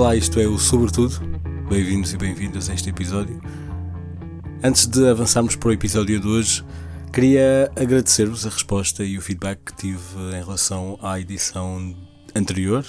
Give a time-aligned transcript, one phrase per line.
[0.00, 1.20] Olá, isto é o Sobretudo.
[1.68, 3.38] Bem-vindos e bem-vindas a este episódio.
[4.64, 6.64] Antes de avançarmos para o episódio de hoje,
[7.12, 11.94] queria agradecer-vos a resposta e o feedback que tive em relação à edição
[12.34, 12.82] anterior,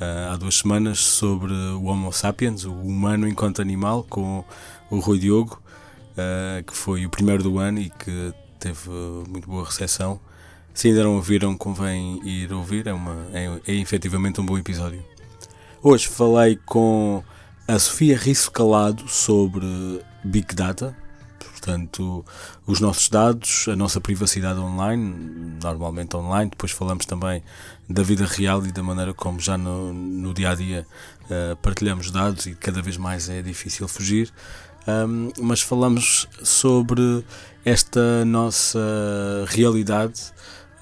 [0.00, 4.42] há duas semanas, sobre o Homo sapiens, o humano enquanto animal, com
[4.90, 5.60] o Rui Diogo,
[6.66, 8.88] que foi o primeiro do ano e que teve
[9.28, 10.18] muito boa recepção.
[10.72, 15.17] Se ainda não ouviram, convém ir ouvir, é, uma, é, é efetivamente um bom episódio.
[15.80, 17.22] Hoje falei com
[17.68, 19.64] a Sofia Risso Calado sobre
[20.24, 20.96] Big Data,
[21.38, 22.24] portanto,
[22.66, 25.14] os nossos dados, a nossa privacidade online,
[25.62, 26.50] normalmente online.
[26.50, 27.44] Depois falamos também
[27.88, 30.84] da vida real e da maneira como já no, no dia a dia
[31.26, 34.32] uh, partilhamos dados e cada vez mais é difícil fugir.
[34.88, 37.24] Um, mas falamos sobre
[37.64, 38.80] esta nossa
[39.46, 40.32] realidade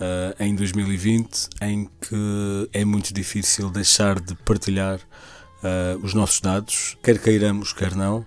[0.01, 6.97] uh, em 2020 em que é muito difícil deixar de partilhar uh, os nossos dados,
[7.03, 8.25] quer queiramos, quer não.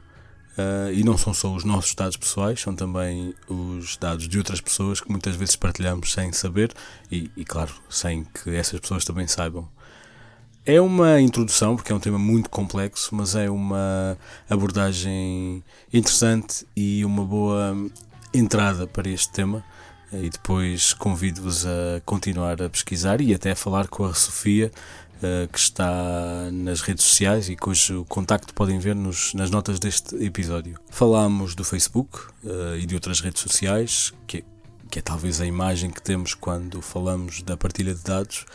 [0.58, 4.59] Uh, e não são só os nossos dados pessoais, são também os dados de outras
[4.59, 6.73] pessoas que muitas vezes partilhamos sem saber
[7.09, 9.70] e, e, claro, sem que essas pessoas também saibam.
[10.66, 14.17] É uma introdução, porque é um tema muito complexo, mas é uma
[14.50, 17.73] abordagem interessante e uma boa
[18.33, 19.64] entrada para este tema
[20.14, 24.72] e depois convido-vos a continuar a pesquisar e até a falar com a Sofia,
[25.22, 30.16] eh, que está nas redes sociais e cujo contacto podem ver nos, nas notas deste
[30.24, 30.80] episódio.
[30.90, 34.44] Falámos do Facebook eh, e de outras redes sociais, que
[34.90, 38.46] que é talvez a imagem que temos quando falamos da partilha de dados.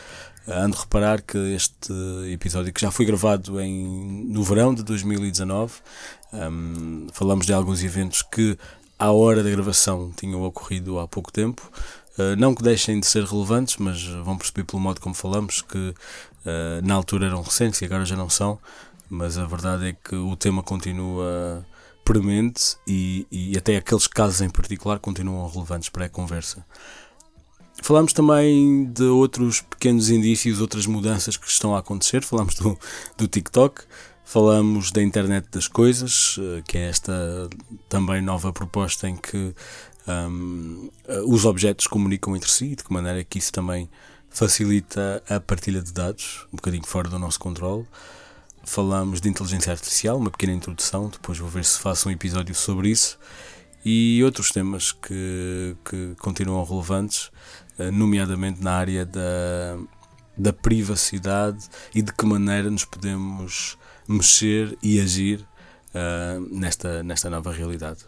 [0.46, 1.92] Ando a reparar que este
[2.30, 5.72] episódio, que já foi gravado em, no verão de 2019,
[6.33, 8.58] um, ehm, falamos de alguns eventos que
[8.98, 11.70] à hora da gravação tinham ocorrido há pouco tempo.
[12.18, 15.78] Uh, não que deixem de ser relevantes, mas vão perceber pelo modo como falamos que
[15.78, 15.94] uh,
[16.84, 18.58] na altura eram recentes e agora já não são.
[19.10, 21.66] Mas a verdade é que o tema continua
[22.04, 26.64] premente e, e até aqueles casos em particular continuam relevantes para a conversa.
[27.83, 32.22] Falamos também de outros pequenos indícios, outras mudanças que estão a acontecer.
[32.22, 32.78] Falamos do,
[33.16, 33.83] do TikTok,
[34.24, 37.48] Falamos da internet das coisas, eh, que é esta
[37.89, 39.55] também nova proposta em que
[40.08, 40.90] um,
[41.27, 43.89] os objetos comunicam entre si de que maneira que isso também
[44.30, 47.86] facilita a partilha de dados, um bocadinho fora do nosso controle.
[48.64, 52.89] Falamos de inteligência artificial, uma pequena introdução, depois vou ver se faço um episódio sobre
[52.89, 53.18] isso
[53.84, 57.30] e outros temas que, que continuam relevantes,
[57.79, 59.77] eh, nomeadamente na área da,
[60.36, 63.77] da privacidade e de que maneira nos podemos
[64.08, 65.40] mexer e agir
[65.94, 68.00] uh, nesta, nesta nova realidade.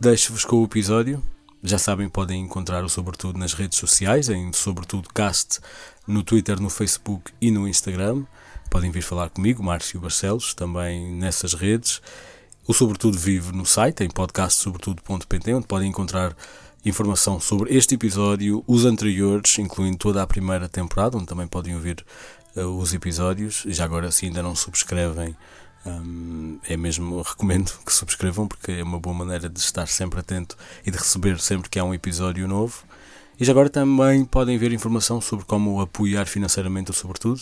[0.00, 1.22] Deixo-vos com o episódio.
[1.62, 5.60] Já sabem, podem encontrar o Sobretudo nas redes sociais, em Sobretudo Cast,
[6.06, 8.24] no Twitter, no Facebook e no Instagram.
[8.70, 12.00] Podem vir falar comigo, Márcio Barcelos, também nessas redes.
[12.66, 16.34] O Sobretudo vive no site, em podcastsobretudo.pt, onde podem encontrar
[16.84, 22.02] informação sobre este episódio, os anteriores, incluindo toda a primeira temporada, onde também podem ouvir
[22.56, 23.64] os episódios.
[23.66, 25.36] Já agora, se ainda não subscrevem,
[25.84, 30.56] um, é mesmo, recomendo que subscrevam, porque é uma boa maneira de estar sempre atento
[30.84, 32.84] e de receber sempre que há um episódio novo.
[33.38, 37.40] E já agora também podem ver informação sobre como apoiar financeiramente o Sobretudo,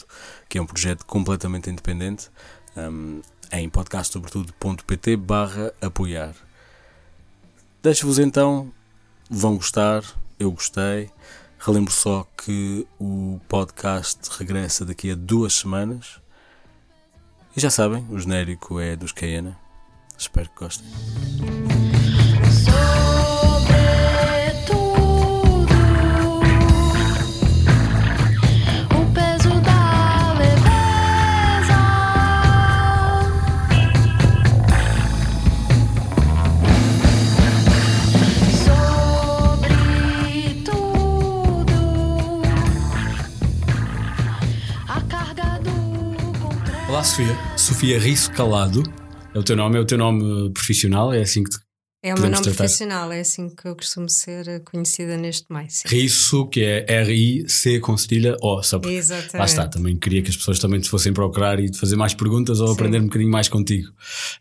[0.49, 2.31] que é um projeto completamente independente,
[2.77, 3.21] um,
[3.51, 6.35] em podcastsobretudo.pt barra apoiar.
[7.83, 8.73] Deixo-vos então,
[9.29, 10.05] vão gostar,
[10.39, 11.11] eu gostei.
[11.59, 16.21] Relembro só que o podcast regressa daqui a duas semanas.
[17.57, 19.59] E já sabem, o genérico é dos Cayena.
[20.17, 20.87] Espero que gostem.
[47.19, 47.57] Sofia.
[47.57, 48.81] Sofia Risso Calado.
[49.35, 51.59] É o teu nome, é o teu nome profissional, é assim que te
[52.01, 52.59] é o meu nome tratar.
[52.59, 55.67] profissional, é assim que eu costumo ser conhecida neste meio.
[55.69, 55.89] Sim.
[55.89, 59.37] Risso, que é R-I-C com cedilha O, só porque Exatamente.
[59.37, 62.61] lá está, também queria que as pessoas também te fossem procurar e fazer mais perguntas
[62.61, 62.75] ou Sim.
[62.75, 63.93] aprender um bocadinho mais contigo.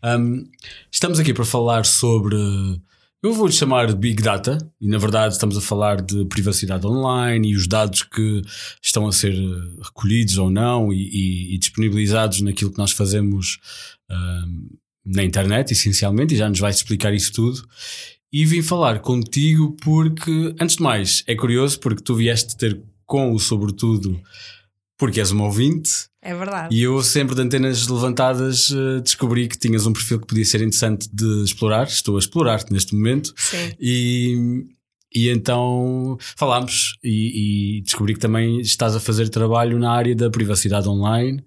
[0.04, 0.44] Um,
[0.88, 2.36] estamos aqui para falar sobre
[3.22, 7.50] eu vou-lhe chamar de Big Data, e na verdade estamos a falar de privacidade online
[7.50, 8.42] e os dados que
[8.82, 13.58] estão a ser eh, recolhidos ou não e, e, e disponibilizados naquilo que nós fazemos
[14.10, 14.68] um,
[15.04, 17.66] na internet, essencialmente, e já nos vais explicar isso tudo.
[18.32, 23.32] E vim falar contigo porque, antes de mais, é curioso porque tu vieste ter com
[23.32, 24.20] o Sobretudo
[24.98, 26.74] porque és um ouvinte É verdade.
[26.74, 30.60] E eu, sempre de antenas levantadas, eh, descobri que tinhas um perfil que podia ser
[30.60, 31.86] interessante de explorar.
[31.86, 33.32] Estou a explorar-te neste momento.
[33.36, 33.72] Sim.
[33.78, 34.66] E,
[35.14, 40.28] e então falámos e, e, descobri que também estás a fazer trabalho na área da
[40.28, 41.44] privacidade online.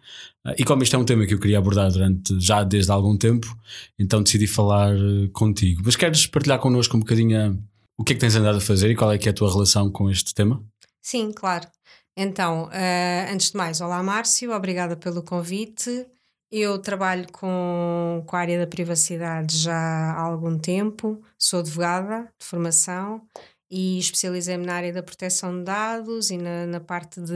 [0.47, 2.93] Eh, e como isto é um tema que eu queria abordar durante já desde há
[2.93, 3.53] algum tempo,
[3.99, 5.81] então decidi falar eh, contigo.
[5.83, 7.61] Mas queres partilhar connosco um bocadinho
[7.97, 9.51] o que é que tens andado a fazer e qual é que é a tua
[9.51, 10.63] relação com este tema?
[11.01, 11.67] Sim, claro.
[12.15, 16.07] Então, uh, antes de mais, olá Márcio, obrigada pelo convite.
[16.51, 22.45] Eu trabalho com, com a área da privacidade já há algum tempo, sou advogada de
[22.45, 23.25] formação
[23.69, 27.33] e especializei-me na área da proteção de dados e na, na parte de,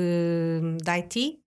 [0.84, 1.40] de IT.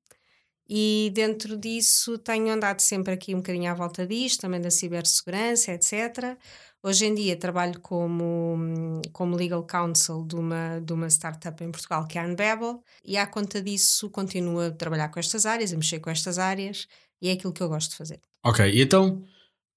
[0.70, 5.72] E dentro disso tenho andado sempre aqui um bocadinho à volta disto, também da cibersegurança,
[5.72, 6.38] etc.
[6.82, 12.06] Hoje em dia trabalho como, como legal counsel de uma, de uma startup em Portugal
[12.06, 15.76] que é a Unbabel e à conta disso continuo a trabalhar com estas áreas, a
[15.76, 16.86] mexer com estas áreas
[17.20, 18.20] e é aquilo que eu gosto de fazer.
[18.44, 19.24] Ok, e então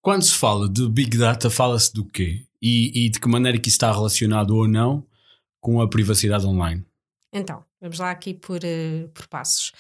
[0.02, 2.44] quando se fala de Big Data, fala-se do quê?
[2.60, 5.06] E, e de que maneira que isso está relacionado ou não
[5.60, 6.84] com a privacidade online?
[7.32, 9.72] Então, vamos lá aqui por, uh, por passos.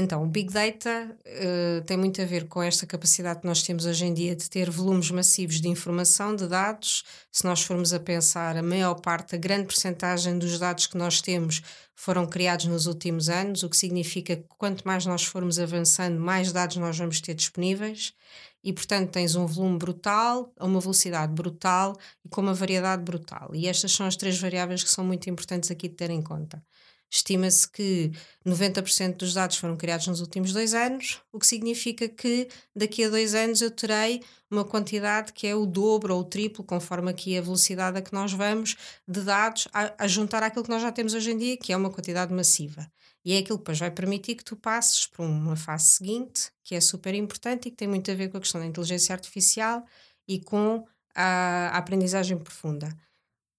[0.00, 3.84] Então, o Big Data uh, tem muito a ver com esta capacidade que nós temos
[3.84, 7.02] hoje em dia de ter volumes massivos de informação, de dados.
[7.32, 11.20] Se nós formos a pensar, a maior parte, a grande percentagem dos dados que nós
[11.20, 11.62] temos
[11.96, 16.52] foram criados nos últimos anos, o que significa que quanto mais nós formos avançando, mais
[16.52, 18.14] dados nós vamos ter disponíveis.
[18.62, 23.50] E, portanto, tens um volume brutal, a uma velocidade brutal e com uma variedade brutal.
[23.52, 26.62] E estas são as três variáveis que são muito importantes aqui de ter em conta.
[27.10, 28.12] Estima-se que
[28.46, 33.08] 90% dos dados foram criados nos últimos dois anos, o que significa que daqui a
[33.08, 37.36] dois anos eu terei uma quantidade que é o dobro ou o triplo, conforme aqui
[37.38, 38.76] a velocidade a que nós vamos,
[39.06, 41.76] de dados a, a juntar àquilo que nós já temos hoje em dia, que é
[41.76, 42.86] uma quantidade massiva.
[43.24, 46.74] E é aquilo que depois vai permitir que tu passes para uma fase seguinte, que
[46.74, 49.84] é super importante e que tem muito a ver com a questão da inteligência artificial
[50.26, 52.88] e com a, a aprendizagem profunda.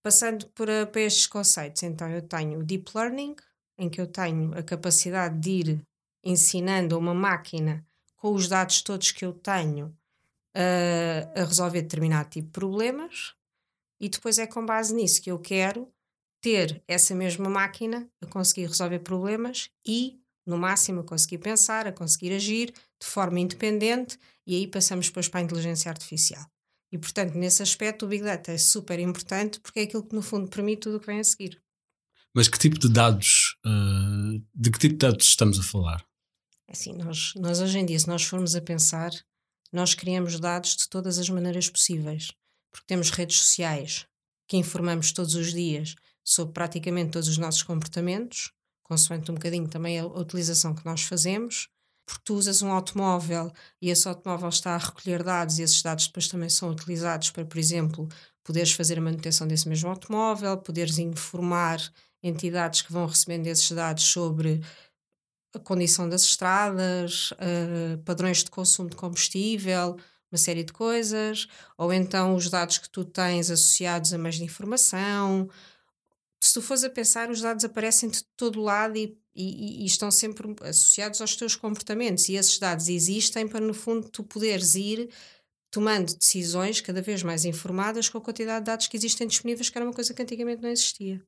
[0.02, 3.36] Passando por, eh, para estes conceitos, então eu tenho o Deep Learning,
[3.78, 5.82] em que eu tenho a capacidade de ir
[6.24, 7.86] ensinando a uma máquina
[8.16, 9.88] com os dados todos que eu tenho
[10.56, 13.34] uh, a resolver determinado tipo de problemas,
[14.00, 15.88] e depois é com base nisso que eu quero
[16.42, 21.92] ter essa mesma máquina a conseguir resolver problemas e, no máximo, a conseguir pensar, a
[21.92, 26.46] conseguir agir de forma independente, e aí passamos depois para a inteligência artificial.
[26.92, 30.22] E, portanto, nesse aspecto, o Big Data é super importante porque é aquilo que, no
[30.22, 31.62] fundo, permite tudo o que vem a seguir.
[32.34, 36.06] Mas que tipo de dados, uh, de que tipo de dados estamos a falar?
[36.68, 39.12] É assim, nós, nós hoje em dia, se nós formos a pensar,
[39.72, 42.32] nós criamos dados de todas as maneiras possíveis.
[42.72, 44.06] Porque temos redes sociais
[44.48, 48.52] que informamos todos os dias sobre praticamente todos os nossos comportamentos,
[48.84, 51.68] consoante um bocadinho também a utilização que nós fazemos
[52.10, 56.08] porque tu usas um automóvel e esse automóvel está a recolher dados e esses dados
[56.08, 58.10] depois também são utilizados para, por exemplo,
[58.44, 61.80] poderes fazer a manutenção desse mesmo automóvel, poderes informar
[62.24, 64.60] entidades que vão recebendo esses dados sobre
[65.54, 69.96] a condição das estradas, uh, padrões de consumo de combustível,
[70.32, 71.48] uma série de coisas,
[71.78, 75.48] ou então os dados que tu tens associados a de informação.
[76.42, 80.12] Se tu fores a pensar, os dados aparecem de todo lado e e, e, estão
[80.12, 85.10] sempre associados aos teus comportamentos e esses dados existem para no fundo tu poderes ir
[85.72, 89.78] tomando decisões cada vez mais informadas com a quantidade de dados que existem disponíveis que
[89.78, 91.22] era uma coisa que antigamente não existia.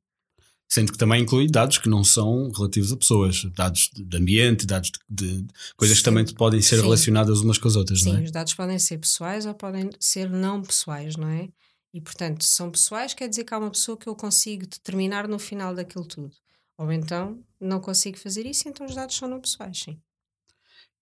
[0.67, 4.91] Sendo que também inclui dados que não são relativos a pessoas, dados de ambiente, dados
[5.09, 6.01] de, de coisas Sim.
[6.01, 6.83] que também podem ser Sim.
[6.83, 8.23] relacionadas umas com as outras, Sim, não é?
[8.23, 11.49] os dados podem ser pessoais ou podem ser não pessoais, não é?
[11.93, 15.37] E portanto, são pessoais, quer dizer que há uma pessoa que eu consigo determinar no
[15.37, 16.31] final daquilo tudo.
[16.77, 20.01] Ou então não consigo fazer isso, então os dados são não pessoais, sim.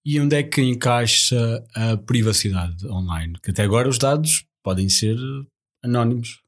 [0.03, 3.37] E onde é que encaixa a privacidade online?
[3.41, 5.17] Que até agora os dados podem ser
[5.83, 6.41] anónimos.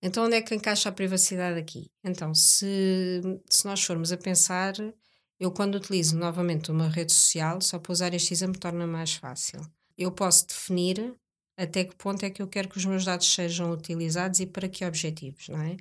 [0.00, 1.90] Então, onde é que encaixa a privacidade aqui?
[2.04, 4.74] Então, se, se nós formos a pensar,
[5.38, 9.60] eu quando utilizo novamente uma rede social, só para usar este exemplo torna mais fácil.
[9.96, 11.14] Eu posso definir
[11.56, 14.68] até que ponto é que eu quero que os meus dados sejam utilizados e para
[14.68, 15.76] que objetivos, não é?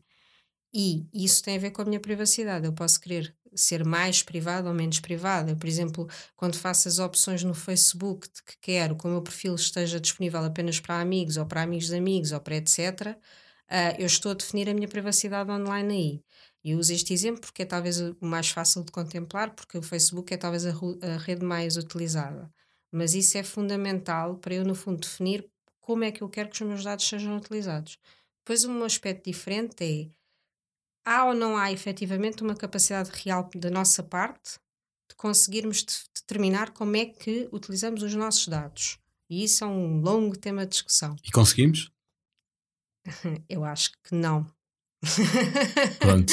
[0.73, 2.65] E isso tem a ver com a minha privacidade.
[2.65, 5.51] Eu posso querer ser mais privado ou menos privado.
[5.51, 9.21] Eu, por exemplo, quando faço as opções no Facebook de que quero que o meu
[9.21, 13.15] perfil esteja disponível apenas para amigos ou para amigos de amigos ou para etc., uh,
[13.69, 16.23] ah, eu estou a definir a minha privacidade online aí.
[16.63, 20.33] E uso este exemplo porque é talvez o mais fácil de contemplar, porque o Facebook
[20.33, 22.51] é talvez a, a rede mais utilizada.
[22.91, 25.49] Mas isso é fundamental para eu, no fundo, definir
[25.81, 27.97] como é que eu quero que os meus dados sejam utilizados.
[28.43, 30.09] Depois, um aspecto diferente é
[31.05, 34.59] há ou não há efetivamente uma capacidade real da nossa parte
[35.09, 35.83] de conseguirmos
[36.15, 38.97] determinar como é que utilizamos os nossos dados.
[39.29, 41.15] E isso é um longo tema de discussão.
[41.23, 41.91] E conseguimos?
[43.50, 44.45] Eu acho que não.
[46.00, 46.31] Pronto.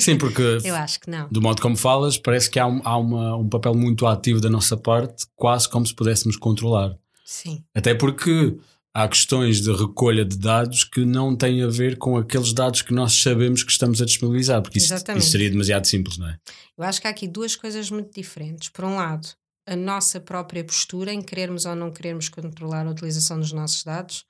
[0.00, 1.28] Sim, porque eu acho que não.
[1.28, 4.48] Do modo como falas, parece que há, um, há uma, um papel muito ativo da
[4.48, 6.98] nossa parte, quase como se pudéssemos controlar.
[7.30, 7.64] Sim.
[7.72, 8.58] Até porque
[8.92, 12.92] há questões de recolha de dados que não têm a ver com aqueles dados que
[12.92, 16.36] nós sabemos que estamos a disponibilizar, porque isso, isso, seria demasiado simples, não é?
[16.76, 18.68] Eu acho que há aqui duas coisas muito diferentes.
[18.68, 19.28] Por um lado,
[19.64, 24.24] a nossa própria postura em querermos ou não querermos controlar a utilização dos nossos dados.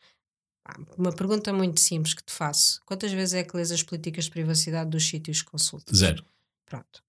[0.98, 4.30] Uma pergunta muito simples que te faço: quantas vezes é que lês as políticas de
[4.30, 5.96] privacidade dos sítios que consultas?
[5.96, 6.22] Zero.
[6.66, 7.02] Pronto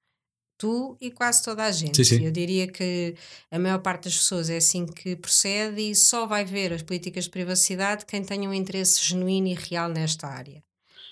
[0.62, 1.98] tu e quase toda a gente.
[1.98, 2.24] Sim, sim.
[2.24, 3.16] Eu diria que
[3.50, 7.24] a maior parte das pessoas é assim que procede e só vai ver as políticas
[7.24, 10.64] de privacidade quem tenha um interesse genuíno e real nesta área.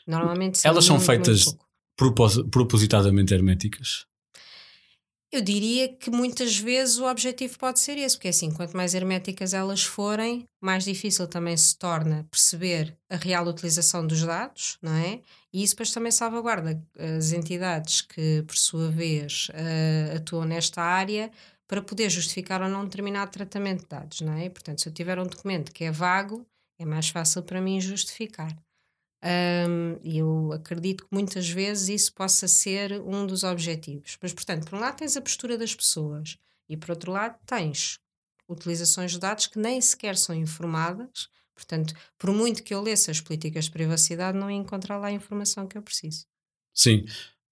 [0.05, 1.55] Normalmente elas são feitas
[2.51, 4.05] propositadamente herméticas.
[5.31, 9.53] Eu diria que muitas vezes o objetivo pode ser esse, porque assim, quanto mais herméticas
[9.53, 15.21] elas forem, mais difícil também se torna perceber a real utilização dos dados, não é?
[15.53, 16.83] E isso depois também salvaguarda
[17.17, 21.31] as entidades que, por sua vez, uh, atuam nesta área
[21.67, 24.49] para poder justificar ou não um determinado tratamento de dados, não é?
[24.49, 26.43] Portanto, se eu tiver um documento que é vago,
[26.79, 28.55] é mais fácil para mim justificar.
[29.21, 34.17] Um, e eu acredito que muitas vezes isso possa ser um dos objetivos.
[34.21, 36.37] Mas, portanto, por um lado tens a postura das pessoas
[36.69, 37.99] e por outro lado tens
[38.47, 41.29] utilizações de dados que nem sequer são informadas.
[41.53, 45.67] Portanto, por muito que eu lesse as políticas de privacidade, não encontrar lá a informação
[45.67, 46.25] que eu preciso.
[46.73, 47.05] Sim,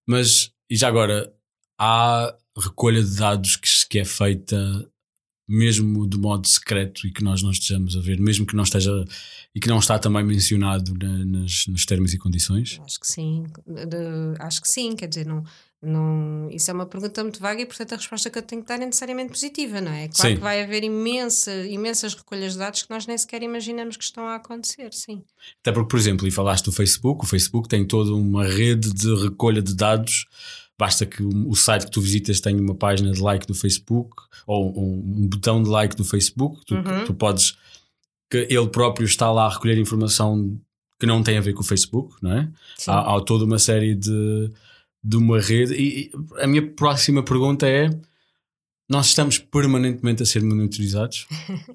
[0.06, 1.34] mas e já agora
[1.78, 4.56] há recolha de dados que, que é feita
[5.48, 8.92] mesmo de modo secreto e que nós não estejamos a ver, mesmo que não esteja
[9.54, 12.78] e que não está também mencionado na, nas, nos termos e condições?
[12.84, 15.42] Acho que sim, de, acho que sim, quer dizer, não,
[15.80, 18.68] não, isso é uma pergunta muito vaga e portanto a resposta que eu tenho que
[18.68, 20.08] dar é necessariamente positiva, não é?
[20.08, 20.34] Claro sim.
[20.36, 24.26] que vai haver imensa, imensas recolhas de dados que nós nem sequer imaginamos que estão
[24.28, 25.22] a acontecer, sim.
[25.60, 29.14] Até porque, por exemplo, e falaste do Facebook, o Facebook tem toda uma rede de
[29.22, 30.26] recolha de dados
[30.78, 34.10] basta que o site que tu visitas tenha uma página de like do Facebook
[34.46, 37.04] ou um, botão de like do Facebook, tu, uhum.
[37.04, 37.56] tu podes
[38.30, 40.60] que ele próprio está lá a recolher informação
[41.00, 42.48] que não tem a ver com o Facebook, não é?
[42.86, 44.52] Há, há, toda uma série de,
[45.02, 45.74] de uma rede.
[45.74, 46.10] E, e
[46.42, 47.88] a minha próxima pergunta é:
[48.88, 51.26] nós estamos permanentemente a ser monitorizados?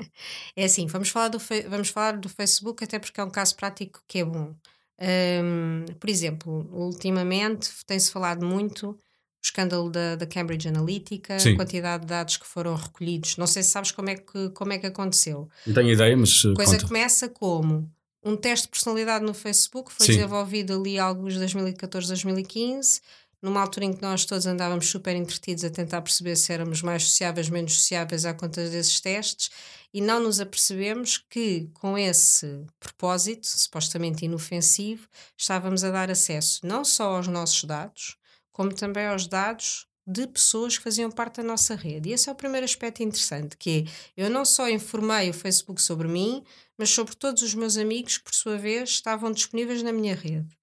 [0.56, 4.02] é assim, vamos falar, do, vamos falar do Facebook, até porque é um caso prático
[4.08, 4.54] que é bom.
[5.02, 8.98] Um, por exemplo, ultimamente tem-se falado muito o
[9.44, 11.54] escândalo da, da Cambridge Analytica, Sim.
[11.54, 13.36] a quantidade de dados que foram recolhidos.
[13.38, 15.50] Não sei se sabes como é que, como é que aconteceu.
[15.68, 16.46] Não tenho ideia, mas.
[16.46, 16.88] A coisa conta.
[16.88, 17.92] começa como
[18.24, 20.14] um teste de personalidade no Facebook, foi Sim.
[20.14, 23.02] desenvolvido ali alguns 2014, 2015
[23.44, 27.04] numa altura em que nós todos andávamos super entretidos a tentar perceber se éramos mais
[27.04, 29.52] sociáveis, menos sociáveis à conta desses testes,
[29.94, 36.86] e não nos apercebemos que, com esse propósito, supostamente inofensivo, estávamos a dar acesso não
[36.86, 38.16] só aos nossos dados,
[38.50, 42.10] como também aos dados de pessoas que faziam parte da nossa rede.
[42.10, 43.86] E esse é o primeiro aspecto interessante, que
[44.18, 46.44] é, eu não só informei o Facebook sobre mim,
[46.78, 50.58] mas sobre todos os meus amigos que, por sua vez, estavam disponíveis na minha rede.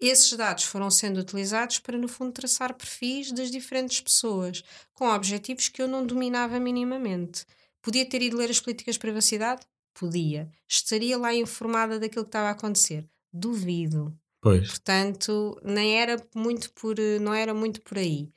[0.00, 5.68] Esses dados foram sendo utilizados para, no fundo, traçar perfis das diferentes pessoas, com objetivos
[5.68, 7.46] que eu não dominava minimamente.
[7.80, 9.62] Podia ter ido ler as políticas de privacidade?
[9.94, 10.50] Podia.
[10.68, 13.08] Estaria lá informada daquilo que estava a acontecer?
[13.32, 14.16] Duvido.
[14.40, 14.68] Pois.
[14.68, 18.30] Portanto, nem era muito por, não era muito por aí.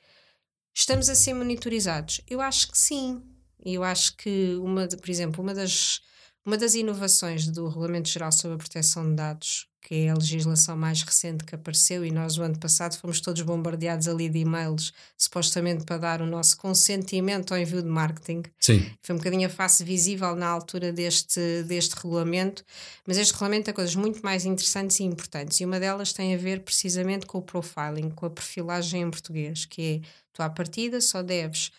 [0.74, 2.20] Estamos a ser monitorizados?
[2.26, 3.22] Eu acho que sim.
[3.64, 6.00] Eu acho que, uma de, por exemplo, uma das,
[6.46, 10.76] uma das inovações do Regulamento Geral sobre a Proteção de Dados que é a legislação
[10.76, 14.92] mais recente que apareceu, e nós, o ano passado, fomos todos bombardeados ali de e-mails,
[15.16, 18.42] supostamente para dar o nosso consentimento ao envio de marketing.
[18.58, 18.90] Sim.
[19.00, 22.64] Foi um bocadinho a face visível na altura deste, deste regulamento,
[23.06, 26.38] mas este regulamento tem coisas muito mais interessantes e importantes, e uma delas tem a
[26.38, 31.00] ver precisamente com o profiling, com a perfilagem em português, que é tu, à partida,
[31.00, 31.70] só deves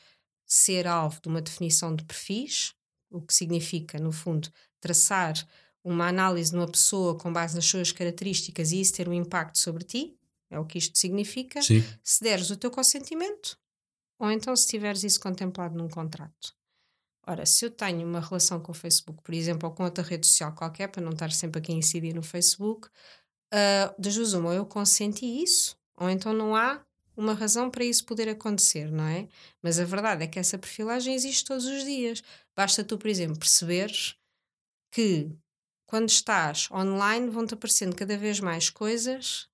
[0.46, 2.74] ser alvo de uma definição de perfis,
[3.12, 4.50] o que significa, no fundo,
[4.82, 5.34] traçar
[5.84, 9.58] uma análise de uma pessoa com base nas suas características e isso ter um impacto
[9.60, 10.16] sobre ti,
[10.50, 11.84] é o que isto significa, Sim.
[12.04, 13.58] se deres o teu consentimento
[14.20, 16.54] ou então se tiveres isso contemplado num contrato.
[17.26, 20.28] Ora, se eu tenho uma relação com o Facebook, por exemplo, ou com outra rede
[20.28, 24.54] social qualquer, para não estar sempre aqui a incidir no Facebook, uh, das duas uma,
[24.54, 26.84] eu consenti isso, ou então não há
[27.16, 29.28] uma razão para isso poder acontecer, não é?
[29.62, 32.24] Mas a verdade é que essa perfilagem existe todos os dias.
[32.56, 34.16] Basta tu, por exemplo, perceberes
[34.92, 35.30] que
[35.90, 39.48] quando estás online, vão-te aparecendo cada vez mais coisas.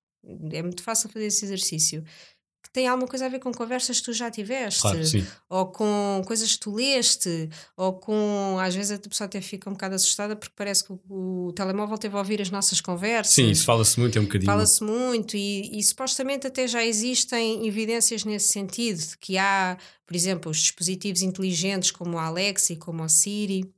[0.52, 2.04] É muito fácil fazer esse exercício.
[2.62, 4.98] Que tem alguma coisa a ver com conversas que tu já tiveste, Claro,
[5.48, 8.58] ou com coisas que tu leste, ou com.
[8.60, 11.96] Às vezes a pessoa até fica um bocado assustada porque parece que o, o telemóvel
[11.96, 13.32] teve a ouvir as nossas conversas.
[13.32, 14.50] Sim, isso fala-se muito, é um bocadinho.
[14.50, 20.14] Fala-se muito e, e supostamente até já existem evidências nesse sentido, de que há, por
[20.14, 23.72] exemplo, os dispositivos inteligentes como a Alexa e como a Siri.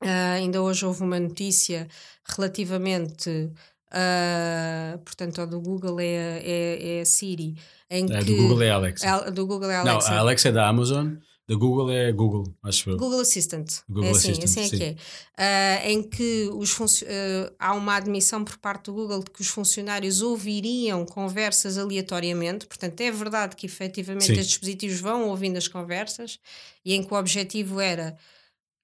[0.00, 1.88] Ah, ainda hoje houve uma notícia
[2.24, 3.50] relativamente,
[3.90, 7.56] ah, portanto, ao do Google é, é, é a Siri,
[7.90, 9.10] em É, que do Google é a Alexa.
[9.10, 10.10] a- do Google é a Não, Alexa.
[10.12, 11.14] a Alexa é da Amazon,
[11.48, 12.96] da Google é Google, acho eu.
[12.98, 13.78] Google Assistant.
[13.88, 14.76] Google é assim, Assistant, assim é sim.
[14.78, 14.96] que é.
[15.36, 19.48] Ah, em que os ah, há uma admissão por parte do Google de que os
[19.48, 22.66] funcionários ouviriam conversas aleatoriamente.
[22.66, 24.32] Portanto, é verdade que efetivamente Sim.
[24.32, 26.38] estes dispositivos vão ouvindo as conversas
[26.84, 28.16] e em que o objetivo era,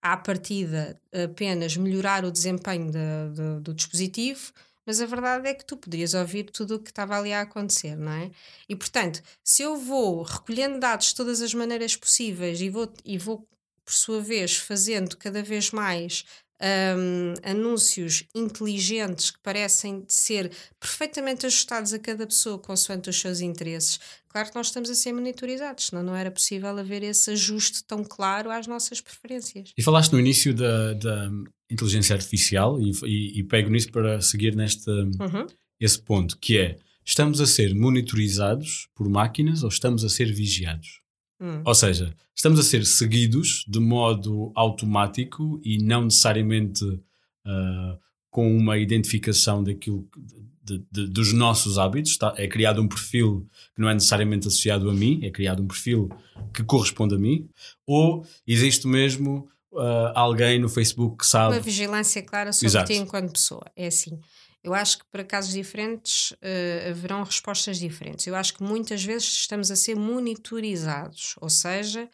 [0.04, 4.52] à partida, apenas melhorar o desempenho da- do- do dispositivo.
[4.86, 7.96] Mas a verdade é que tu poderias ouvir tudo o que estava ali a acontecer,
[7.96, 8.30] não é?
[8.68, 13.16] E portanto, se eu vou recolhendo dados de todas as maneiras possíveis e vou, e
[13.16, 13.48] vou
[13.84, 16.24] por sua vez, fazendo cada vez mais
[16.60, 23.98] hum, anúncios inteligentes que parecem ser perfeitamente ajustados a cada pessoa consoante os seus interesses,
[24.28, 28.04] claro que nós estamos a ser monitorizados, senão não era possível haver esse ajuste tão
[28.04, 29.72] claro às nossas preferências.
[29.76, 31.30] E falaste no início da, da
[31.70, 35.46] inteligência artificial e, e, e pego nisso para seguir neste Uhum.
[35.80, 41.03] esse ponto, que é estamos a ser monitorizados por máquinas ou estamos a ser vigiados?
[41.40, 41.62] Hum.
[41.64, 46.84] Ou seja, estamos a ser seguidos de modo automático e não necessariamente
[47.46, 47.98] ah,
[48.30, 50.08] com uma identificação daquilo
[50.64, 52.12] de- de- dos nossos hábitos.
[52.12, 55.66] Está- é criado um perfil que não é necessariamente associado a mim, é criado um
[55.66, 56.08] perfil
[56.54, 57.48] que corresponde a mim,
[57.86, 61.56] ou existe mesmo ah, alguém no Facebook que sabe.
[61.56, 62.92] Uma vigilância clara sobre Exato.
[62.92, 63.64] ti enquanto pessoa.
[63.76, 64.18] É assim.
[64.64, 68.26] Eu acho que para casos diferentes eh, haverão respostas diferentes.
[68.26, 72.08] Eu acho que muitas vezes estamos a ser monitorizados, ou seja,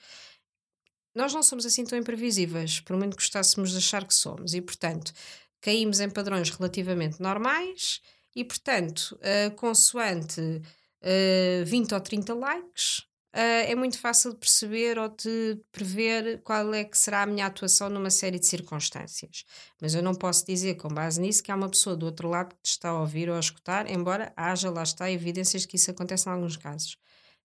[1.14, 5.13] nós não somos assim tão imprevisíveis, por muito gostássemos de achar que somos, e portanto
[5.60, 8.00] caímos em padrões relativamente normais
[8.34, 10.60] e portanto, eh, consoante
[11.02, 16.75] eh, 20 ou 30 likes, eh, é muito fácil de perceber ou de prever qual
[16.75, 19.45] é que será a minha atuação numa série de circunstâncias.
[19.80, 22.54] Mas eu não posso dizer, com base nisso, que há uma pessoa do outro lado
[22.54, 25.76] que te está a ouvir ou a escutar, embora haja, lá está, evidências de que
[25.76, 26.97] isso acontece em alguns casos.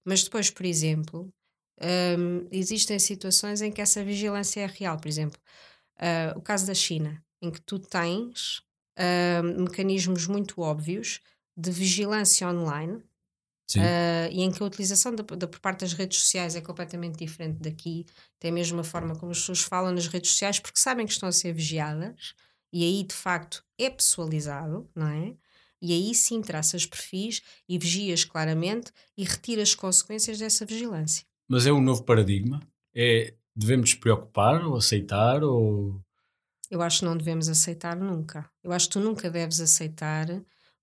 [0.05, 1.29] Mas depois, por exemplo,
[1.81, 4.97] hum, existem situações em que essa vigilância é real.
[4.97, 5.39] Por exemplo,
[5.99, 8.61] ah, o caso da China, em que tu tens
[9.43, 11.21] hum, mecanismos muito óbvios
[11.57, 13.03] de vigilância online.
[13.75, 17.17] Uh, e em que a utilização da, da- por parte das redes sociais é completamente
[17.17, 18.05] diferente daqui,
[18.39, 21.27] tem mesmo a forma como as pessoas falam nas redes sociais, porque sabem que estão
[21.27, 22.33] a ser vigiadas,
[22.71, 25.35] e aí de facto é pessoalizado, não é?
[25.81, 31.25] E aí sim traças perfis e vigias claramente e retiras consequências dessa vigilância.
[31.47, 32.59] Mas é um novo paradigma?
[32.93, 36.01] É, devemos nos preocupar ou aceitar ou...
[36.69, 38.49] Eu acho que não devemos aceitar nunca.
[38.63, 40.27] Eu acho que tu nunca deves aceitar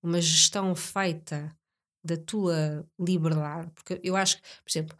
[0.02, 1.54] uma gestão feita
[2.04, 4.96] da tua liberdade, porque eu acho que, por exemplo,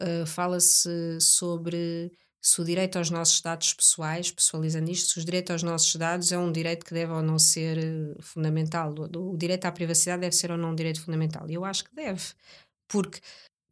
[0.00, 5.52] uh, fala-se sobre se o direito aos nossos dados pessoais, pessoalizando isto, se o direito
[5.52, 9.36] aos nossos dados é um direito que deve ou não ser uh, fundamental, o, o
[9.36, 11.48] direito à privacidade deve ser ou não um direito fundamental.
[11.48, 12.22] Eu acho que deve,
[12.88, 13.20] porque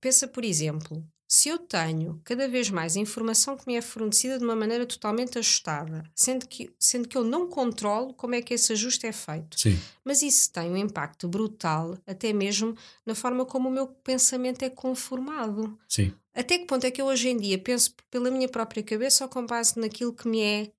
[0.01, 4.45] pensa, por exemplo, se eu tenho cada vez mais informação que me é fornecida de
[4.45, 8.73] uma maneira totalmente ajustada, sendo que, sendo que eu não controlo como é que esse
[8.73, 9.77] ajuste é feito, Sim.
[10.05, 14.71] mas isso tem um impacto brutal, até mesmo na forma como o meu pensamento é
[14.71, 15.77] conformado.
[15.89, 16.13] Sim.
[16.33, 19.29] Até que ponto é que eu hoje em dia penso pela minha própria cabeça ou
[19.31, 20.71] com base naquilo que me é,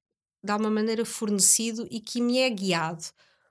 [0.42, 3.04] de alguma maneira, fornecido e que me é guiado?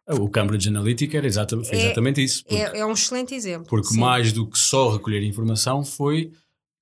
[0.08, 2.44] O Cambridge Analytica era exata, foi É- exatamente isso.
[2.44, 3.66] Porque, É, é um excelente exemplo.
[3.68, 4.00] porque Sim.
[4.00, 6.32] mais do que só recolher informação foi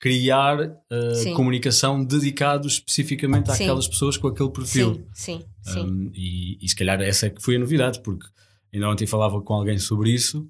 [0.03, 3.53] criar uh, comunicação dedicado especificamente Sim.
[3.63, 4.95] àquelas pessoas com aquele perfil.
[5.15, 5.81] Sim, sim, sim.
[5.81, 8.27] Um, e, e se calhar essa é que foi a novidade, porque
[8.75, 10.45] ainda ontem falava com alguém sobre isso.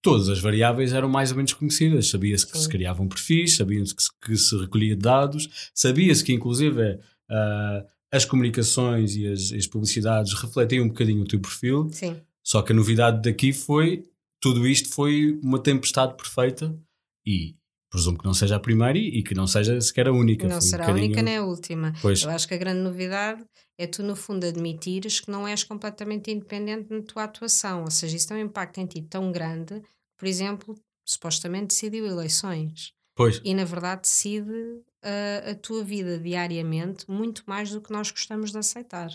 [0.00, 2.08] Todas as variáveis eram mais ou menos conhecidas.
[2.08, 6.98] Sabia-se que se criavam perfis, sabia-se que, se- que se recolhia dados, sabia-se que, inclusive,
[7.28, 11.90] ah, as comunicações e as, as publicidades refletem um bocadinho o teu perfil.
[11.92, 12.16] sim.
[12.42, 14.04] Só que a novidade daqui foi
[14.40, 16.74] tudo isto foi uma tempestade perfeita
[17.26, 17.54] e
[17.96, 20.46] presumo que não seja a primeira e, e que não seja sequer a única.
[20.46, 21.92] Não Foi um será a única nem a última.
[22.02, 23.42] Pois, Eu acho que a grande novidade
[23.78, 27.82] é tu, no fundo, admitires que não és completamente independente na tua atuação.
[27.84, 29.82] Ou seja, isso tem um impacto em ti tão grande,
[30.18, 30.74] por exemplo,
[31.06, 32.92] supostamente decidiu eleições.
[33.14, 33.40] pois.
[33.44, 38.50] E, na verdade, decide ah, a tua vida diariamente muito mais do que nós gostamos
[38.52, 39.10] de aceitar.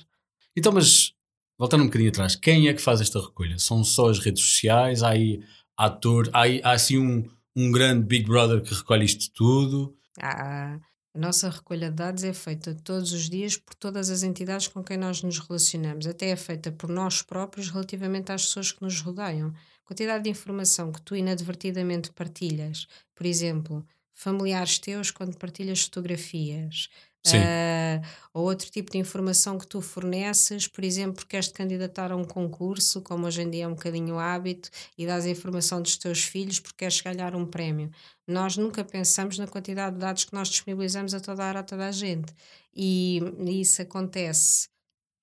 [0.55, 1.13] Então, mas
[1.57, 3.57] voltando um bocadinho atrás, quem é que faz esta recolha?
[3.59, 5.03] São só as redes sociais?
[5.03, 5.39] Há aí
[5.77, 9.97] ator, há, aí- há assim um, um grande Big Brother que recolhe isto tudo?
[10.19, 10.79] Ah,
[11.13, 14.81] a nossa recolha de dados é feita todos os dias por todas as entidades com
[14.81, 19.01] quem nós nos relacionamos, até é feita por nós próprios relativamente às pessoas que nos
[19.01, 19.49] rodeiam.
[19.83, 26.87] A quantidade de informação que tu inadvertidamente partilhas, por exemplo, familiares teus quando partilhas fotografias,
[27.27, 28.03] Uh,
[28.33, 32.23] ou outro tipo de informação que tu forneces, por exemplo, queres te candidatar a um
[32.23, 36.23] concurso, como hoje em dia é um bocadinho hábito, e dás a informação dos teus
[36.23, 37.91] filhos porque queres ganhar um prémio.
[38.27, 41.63] Nós nunca pensamos na quantidade de dados que nós disponibilizamos a toda a hora a
[41.63, 42.33] toda a gente.
[42.75, 44.69] E, e isso acontece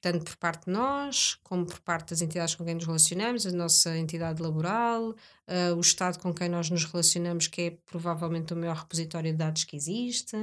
[0.00, 3.50] tanto por parte de nós, como por parte das entidades com quem nos relacionamos, a
[3.50, 8.56] nossa entidade laboral, uh, o Estado com quem nós nos relacionamos, que é provavelmente o
[8.56, 10.36] maior repositório de dados que existe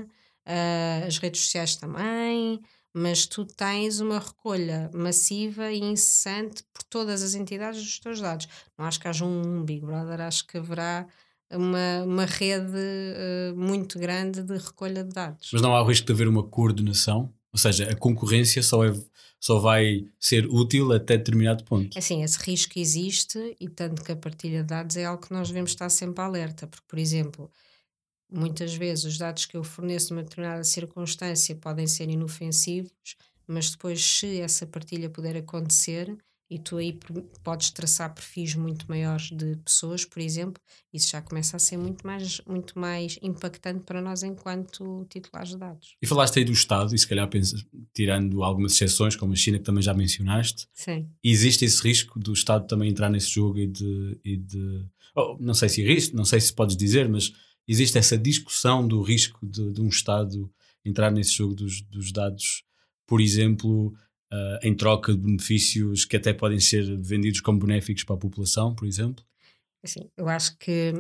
[0.48, 2.62] uh, as redes sociais também,
[2.94, 8.48] mas tu tens uma recolha massiva e incessante por todas as entidades dos teus dados.
[8.78, 11.06] Não acho que haja um Big Brother, acho que haverá
[11.52, 15.50] uma, uma rede uh, muito grande de recolha de dados.
[15.52, 17.34] Mas não há risco de haver uma coordenação?
[17.52, 18.94] Ou seja, a concorrência só, é,
[19.40, 21.96] só vai ser útil até determinado ponto.
[21.96, 25.34] É assim, esse risco existe e tanto que a partilha de dados é algo que
[25.34, 27.52] nós devemos estar sempre alerta, porque, por exemplo,
[28.32, 32.92] Muitas vezes os dados que eu forneço numa determinada circunstância podem ser inofensivos,
[33.48, 36.18] mas depois, se essa partilha puder acontecer,
[36.50, 36.98] e tu aí
[37.44, 40.62] podes traçar perfis muito maiores de pessoas, por exemplo,
[40.94, 45.58] isso já começa a ser muito mais, muito mais impactante para nós enquanto titulares de
[45.58, 45.96] dados.
[46.02, 47.28] E falaste aí do Estado, e se calhar
[47.94, 51.10] tirando algumas exceções, como a China, que também já mencionaste, Sim.
[51.24, 54.20] existe esse risco do Estado também entrar nesse jogo e de.
[54.24, 54.86] E de
[55.16, 57.34] oh, não sei se risco, não sei se podes dizer, mas
[57.68, 60.52] existe essa discussão do risco de, de um Estado
[60.84, 62.64] entrar nesse jogo dos, dos dados,
[63.08, 63.88] por exemplo,
[64.32, 68.74] uh, em troca de benefícios que até podem ser vendidos como benéficos para a população,
[68.76, 69.26] por exemplo?
[69.84, 70.94] Assim, eu acho que,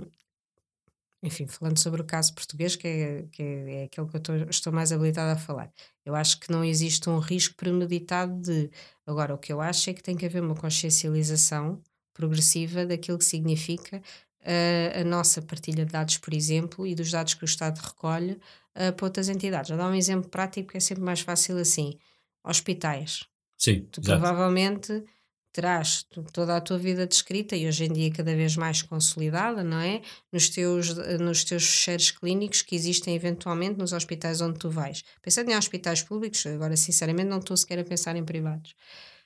[1.24, 4.36] enfim, falando sobre o caso português, que é, que é, é aquele que eu estou,
[4.50, 5.72] estou mais habilitada a falar,
[6.06, 8.70] eu acho que não existe um risco premeditado de.
[9.06, 11.82] Agora, o que eu acho é que tem que haver uma consciencialização
[12.14, 14.02] progressiva daquilo que significa
[14.46, 18.34] a, a nossa partilha de dados, por exemplo, e dos dados que o Estado recolhe
[18.34, 19.70] uh, para outras entidades.
[19.70, 21.98] Vou dar um exemplo prático que é sempre mais fácil assim:
[22.44, 23.26] hospitais.
[23.58, 23.88] Sim.
[23.92, 24.22] Tu exato.
[24.22, 25.04] provavelmente
[25.52, 29.80] terás toda a tua vida descrita e hoje em dia cada vez mais consolidada, não
[29.80, 30.02] é?
[30.30, 35.06] Nos teus, nos teus fecheiros clínicos que existem eventualmente nos hospitais onde tu vais.
[35.22, 38.76] Pensando em hospitais públicos, agora sinceramente não estou sequer a pensar em privados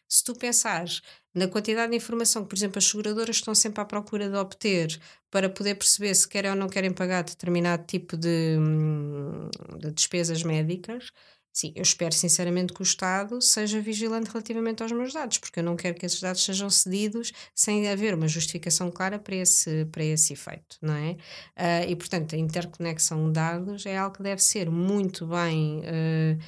[0.09, 1.01] se tu pensares
[1.33, 4.99] na quantidade de informação que, por exemplo, as seguradoras estão sempre à procura de obter
[5.29, 10.41] para poder perceber se querem ou não querem pagar determinado tipo de, hum, de despesas
[10.43, 11.11] médicas,
[11.53, 15.63] sim, eu espero sinceramente que o Estado seja vigilante relativamente aos meus dados, porque eu
[15.63, 20.03] não quero que esses dados sejam cedidos sem haver uma justificação clara para esse, para
[20.03, 21.11] esse efeito, não é?
[21.57, 26.39] Uh, e, portanto, a interconexão de dados é algo que deve ser muito bem uh,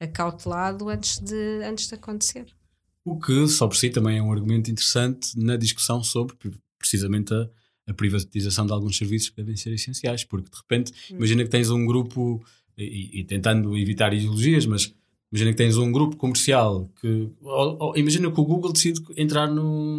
[0.00, 2.59] acautelado antes de, antes de acontecer.
[3.04, 6.36] O que, só por si, também é um argumento interessante na discussão sobre
[6.78, 7.48] precisamente a,
[7.86, 11.16] a privatização de alguns serviços que devem ser essenciais, porque de repente, hum.
[11.16, 12.44] imagina que tens um grupo,
[12.76, 14.94] e, e, tentando evitar ideologias, mas
[15.32, 17.30] imagina que tens um grupo comercial que.
[17.40, 19.98] Ou, ou, imagina que o Google decide entrar no,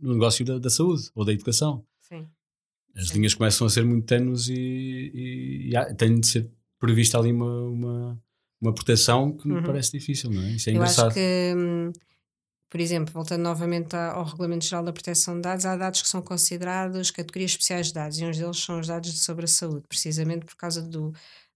[0.00, 1.84] no negócio da, da, saúde ou da educação.
[2.00, 2.26] Sim.
[2.94, 3.14] As Sim.
[3.14, 7.62] linhas começam a ser muito tenues e, e, e tem de ser prevista ali uma,
[7.68, 8.22] uma,
[8.60, 9.62] uma proteção que me uhum.
[9.62, 10.50] parece difícil, não é?
[10.52, 11.06] Isso é Eu engraçado.
[11.06, 11.92] Acho que.
[12.72, 16.22] Por exemplo, voltando novamente ao Regulamento Geral da Proteção de Dados, há dados que são
[16.22, 20.46] considerados categorias especiais de dados, e uns deles são os dados sobre a saúde, precisamente
[20.46, 21.10] por causa do,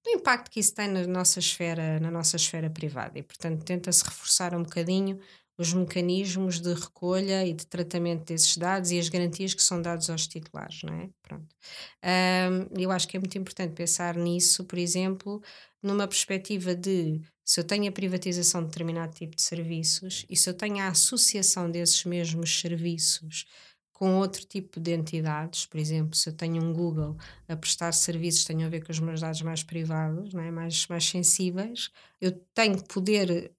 [0.05, 3.19] do impacto que isso tem na nossa esfera, na nossa esfera privada.
[3.19, 5.19] E, portanto, tenta-se reforçar um bocadinho
[5.57, 10.11] os mecanismos de recolha e de tratamento desses dados e as garantias que são dados
[10.11, 11.09] aos titulares, não é?
[11.23, 11.49] Pronto.
[12.05, 15.43] Um, eu acho que é muito importante pensar nisso, por exemplo,
[15.87, 20.51] numa perspectiva de se eu tenho a privatização de determinado tipo de serviços e se
[20.51, 23.47] eu tenho a associação desses mesmos serviços
[23.93, 27.17] com outro tipo de entidades, por exemplo, se eu tenho um Google
[27.49, 30.51] a prestar serviços que tenham a ver com os meus dados mais privados, é?
[30.51, 33.55] mais, mais sensíveis, eu tenho que poder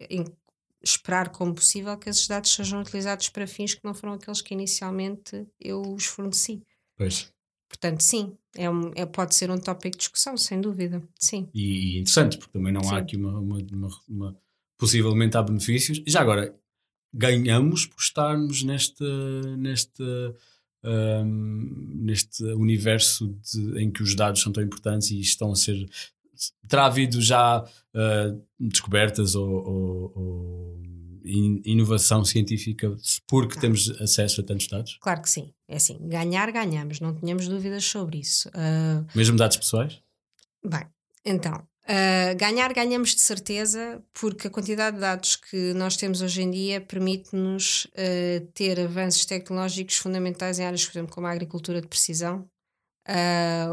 [0.84, 4.54] esperar como possível que esses dados sejam utilizados para fins que não foram aqueles que
[4.54, 6.62] inicialmente eu os forneci.
[6.96, 7.32] Pois.
[7.68, 11.02] Portanto, sim, é, um, é pode ser um tópico de discussão, sem dúvida.
[11.20, 11.50] Sim.
[11.54, 12.94] E, interessante, porque também não sim.
[12.94, 14.38] há aqui uma, uma, uma, uma,
[14.78, 16.02] Possivelmente há benefícios.
[16.08, 16.56] Já agora,
[17.14, 19.04] ganhamos por estarmos neste,
[19.58, 20.04] neste,
[20.84, 25.88] um, neste universo de, em que os dados são tão importantes e estão a ser.
[26.68, 30.82] Terá havido já uh, descobertas ou, ou, ou
[31.66, 32.96] inovação científica
[33.28, 34.98] porque temos acesso a tantos dados?
[35.02, 35.54] Claro que sim.
[35.68, 38.50] É assim, ganhar, ganhamos, não tínhamos dúvidas sobre isso.
[38.50, 40.02] Uh, Mesmo dados pessoais?
[40.66, 40.86] Bem,
[41.26, 46.42] então, uh, ganhar, ganhamos de certeza, porque a quantidade de dados que nós temos hoje
[46.42, 51.82] em dia permite-nos uh, ter avanços tecnológicos fundamentais em áreas, por exemplo, como a agricultura
[51.82, 52.50] de precisão,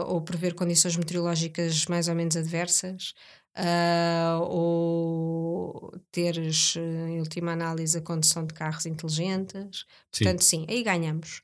[0.06, 3.14] ou prever condições meteorológicas mais ou menos adversas,
[3.56, 9.84] uh, ou teres, em última análise, a condução de carros inteligentes.
[10.10, 11.42] Portanto, sim, sim aí ganhamos.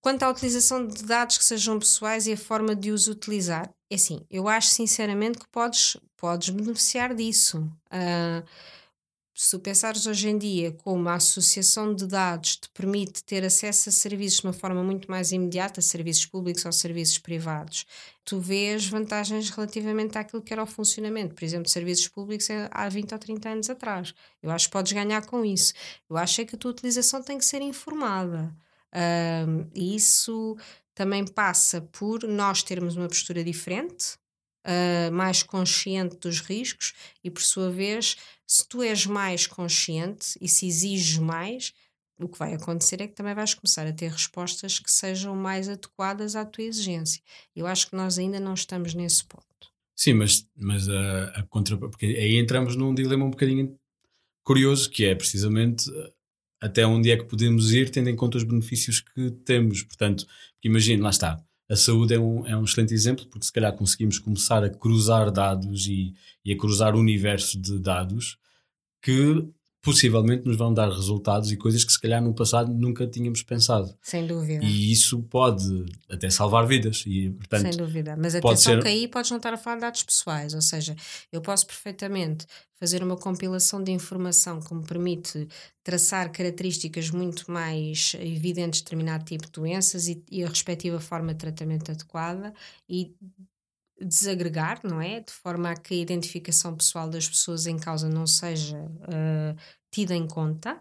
[0.00, 3.94] Quanto à utilização de dados que sejam pessoais e a forma de os utilizar, é
[3.96, 7.58] assim, eu acho sinceramente que podes, podes beneficiar disso.
[7.92, 8.46] Uh,
[9.40, 13.92] se pensares hoje em dia como a associação de dados te permite ter acesso a
[13.92, 17.86] serviços de uma forma muito mais imediata, serviços públicos ou serviços privados,
[18.24, 22.88] tu vês vantagens relativamente àquilo que era o funcionamento, por exemplo, de serviços públicos há
[22.88, 24.12] 20 ou 30 anos atrás.
[24.42, 25.72] Eu acho que podes ganhar com isso.
[26.10, 28.52] Eu acho é que a tua utilização tem que ser informada.
[28.92, 30.56] Um, e isso
[30.96, 34.18] também passa por nós termos uma postura diferente,
[34.68, 36.92] uh, mais consciente dos riscos
[37.24, 41.72] e, por sua vez, se tu és mais consciente e se exiges mais,
[42.20, 45.68] o que vai acontecer é que também vais começar a ter respostas que sejam mais
[45.68, 47.22] adequadas à tua exigência.
[47.54, 49.44] Eu acho que nós ainda não estamos nesse ponto.
[49.96, 51.76] Sim, mas, mas a, a contra.
[51.76, 53.76] Porque aí entramos num dilema um bocadinho
[54.44, 56.12] curioso, que é precisamente eh,
[56.60, 59.82] até onde é que podemos ir, tendo em conta os benefícios que temos.
[59.82, 60.26] Portanto,
[60.62, 64.18] imagine, lá está a saúde é um, é um excelente exemplo, porque se calhar conseguimos
[64.18, 68.38] começar a cruzar dados e, e a cruzar universos de dados
[69.02, 69.46] que
[69.88, 73.96] possivelmente nos vão dar resultados e coisas que se calhar no passado nunca tínhamos pensado.
[74.02, 74.62] Sem dúvida.
[74.62, 77.04] E isso pode até salvar vidas.
[77.06, 78.14] E, portanto, Sem dúvida.
[78.18, 78.82] Mas atenção ser...
[78.82, 80.94] que aí podes não estar a falar de dados pessoais, ou seja,
[81.32, 85.48] eu posso perfeitamente fazer uma compilação de informação que me permite
[85.82, 91.32] traçar características muito mais evidentes de determinado tipo de doenças e, e a respectiva forma
[91.32, 92.52] de tratamento adequada
[92.86, 93.14] e
[94.00, 95.20] desagregar, não é?
[95.20, 99.56] De forma a que a identificação pessoal das pessoas em causa não seja uh,
[99.90, 100.80] tida em conta.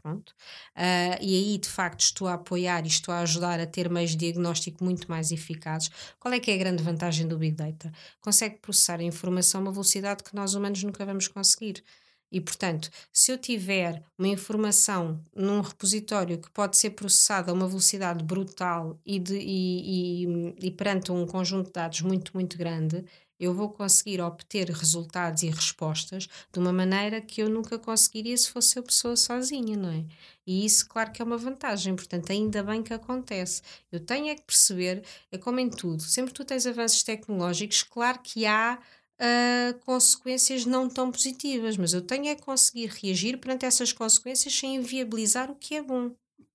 [0.00, 0.30] Pronto.
[0.76, 4.12] Uh, e aí, de facto, estou a apoiar e estou a ajudar a ter meios
[4.12, 5.90] de diagnóstico muito mais eficazes.
[6.20, 7.92] Qual é que é a grande vantagem do Big Data?
[8.20, 11.82] Consegue processar a informação a uma velocidade que nós humanos nunca vamos conseguir.
[12.30, 17.66] E, portanto, se eu tiver uma informação num repositório que pode ser processada a uma
[17.66, 23.04] velocidade brutal e, de, e, e, e perante um conjunto de dados muito, muito grande,
[23.38, 28.50] eu vou conseguir obter resultados e respostas de uma maneira que eu nunca conseguiria se
[28.50, 30.04] fosse eu pessoa sozinha, não é?
[30.46, 33.62] E isso, claro que é uma vantagem, portanto, ainda bem que acontece.
[33.92, 37.82] Eu tenho é que perceber, é como em tudo, sempre que tu tens avanços tecnológicos,
[37.82, 38.78] claro que há
[39.20, 44.76] uh, consequências não tão positivas, mas eu tenho é conseguir reagir perante essas consequências sem
[44.76, 46.12] inviabilizar o que é bom.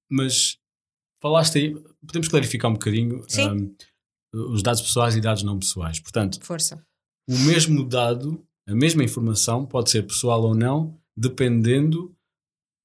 [0.09, 0.57] Mas
[1.21, 3.75] falaste aí, podemos clarificar um bocadinho um,
[4.33, 5.99] os dados pessoais e dados não pessoais.
[5.99, 6.83] Portanto, Força.
[7.29, 12.15] o mesmo dado, a mesma informação, pode ser pessoal ou não, dependendo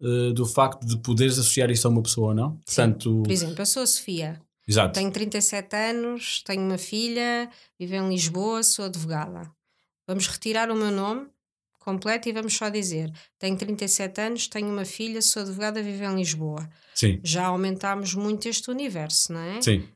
[0.01, 2.57] uh, do facto de poderes associar isso a uma pessoa ou não.
[2.59, 4.41] Portanto, Por exemplo, eu sou a Sofia.
[4.67, 4.93] Exato.
[4.93, 9.51] Tenho 37 anos, tenho uma filha, vivo em Lisboa, sou advogada.
[10.07, 11.27] Vamos retirar o meu nome
[11.89, 16.17] completo e vamos só dizer: tenho 37 anos, tenho uma filha, sou advogada, vivo em
[16.17, 16.69] Lisboa.
[16.95, 17.21] Sim.
[17.25, 19.63] Já aumentámos muito este universo, não é?
[19.63, 19.89] Sim.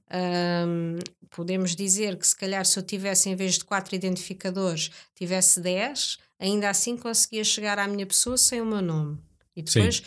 [0.67, 0.99] Um,
[1.31, 6.19] podemos dizer que se calhar se eu tivesse, em vez de 4 identificadores, tivesse 10,
[6.39, 9.19] ainda assim conseguia chegar à minha pessoa sem o meu nome.
[9.55, 10.03] E depois Sim.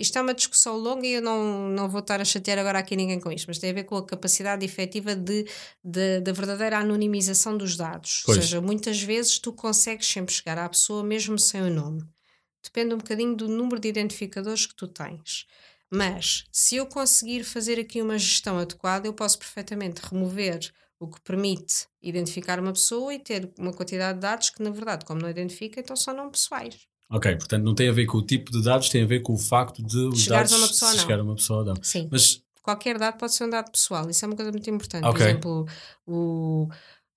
[0.00, 2.96] Isto é uma discussão longa e eu não, não vou estar a chatear agora aqui
[2.96, 5.46] ninguém com isto, mas tem a ver com a capacidade efetiva de,
[5.84, 8.22] de, da verdadeira anonimização dos dados.
[8.24, 8.38] Pois.
[8.38, 12.02] Ou seja, muitas vezes tu consegues sempre chegar à pessoa mesmo sem o nome.
[12.62, 15.46] Depende um bocadinho do número de identificadores que tu tens.
[15.90, 21.20] Mas se eu conseguir fazer aqui uma gestão adequada, eu posso perfeitamente remover o que
[21.20, 25.28] permite identificar uma pessoa e ter uma quantidade de dados que, na verdade, como não
[25.30, 26.89] identifica, então são não pessoais.
[27.10, 29.32] Ok, portanto não tem a ver com o tipo de dados, tem a ver com
[29.32, 31.74] o facto de os dados a uma pessoa, chegar a uma pessoa ou não.
[31.82, 32.08] Sim.
[32.10, 35.04] Mas qualquer dado pode ser um dado pessoal, isso é uma coisa muito importante.
[35.06, 35.18] Okay.
[35.18, 35.66] Por exemplo,
[36.06, 36.68] o,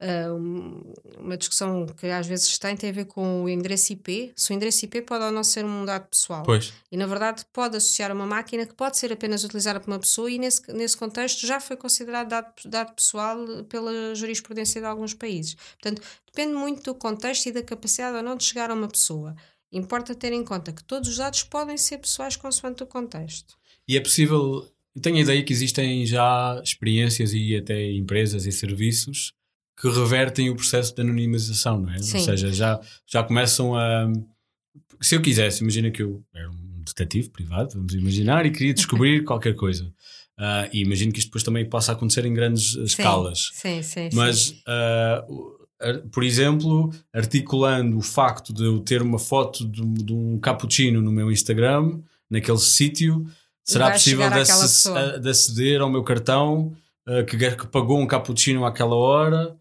[0.04, 4.34] uh, uma discussão que às vezes tem tem a ver com o endereço IP.
[4.36, 6.44] Se o endereço IP pode ou não ser um dado pessoal.
[6.44, 6.74] Pois.
[6.92, 10.30] E na verdade pode associar uma máquina que pode ser apenas utilizada por uma pessoa
[10.30, 13.38] e nesse, nesse contexto já foi considerado dado, dado pessoal
[13.70, 15.56] pela jurisprudência de alguns países.
[15.82, 19.36] Portanto, depende muito do contexto e da capacidade ou não de chegar a uma pessoa.
[19.74, 23.56] Importa ter em conta que todos os dados podem ser pessoais consoante o contexto.
[23.88, 24.68] E é possível.
[25.02, 29.34] Tenho a ideia que existem já experiências e até empresas e serviços
[29.80, 31.98] que revertem o processo de anonimização, não é?
[31.98, 32.20] Sim.
[32.20, 34.12] Ou seja, já, já começam a.
[35.02, 39.24] Se eu quisesse, imagina que eu era um detetive privado, vamos imaginar, e queria descobrir
[39.26, 39.86] qualquer coisa.
[40.38, 43.50] Uh, e imagino que isto depois também possa acontecer em grandes sim, escalas.
[43.54, 45.53] Sim, sim, Mas, uh,
[46.12, 51.12] por exemplo, articulando o facto de eu ter uma foto de, de um cappuccino no
[51.12, 53.26] meu Instagram, naquele sítio,
[53.64, 56.74] será possível de, de, aceder ao meu cartão
[57.08, 59.56] uh, que, que, pagou um cappuccino àquela hora?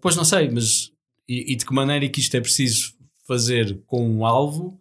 [0.00, 0.90] pois não sei, mas
[1.28, 2.94] e, e de que maneira é que isto é preciso
[3.26, 4.80] fazer com um alvo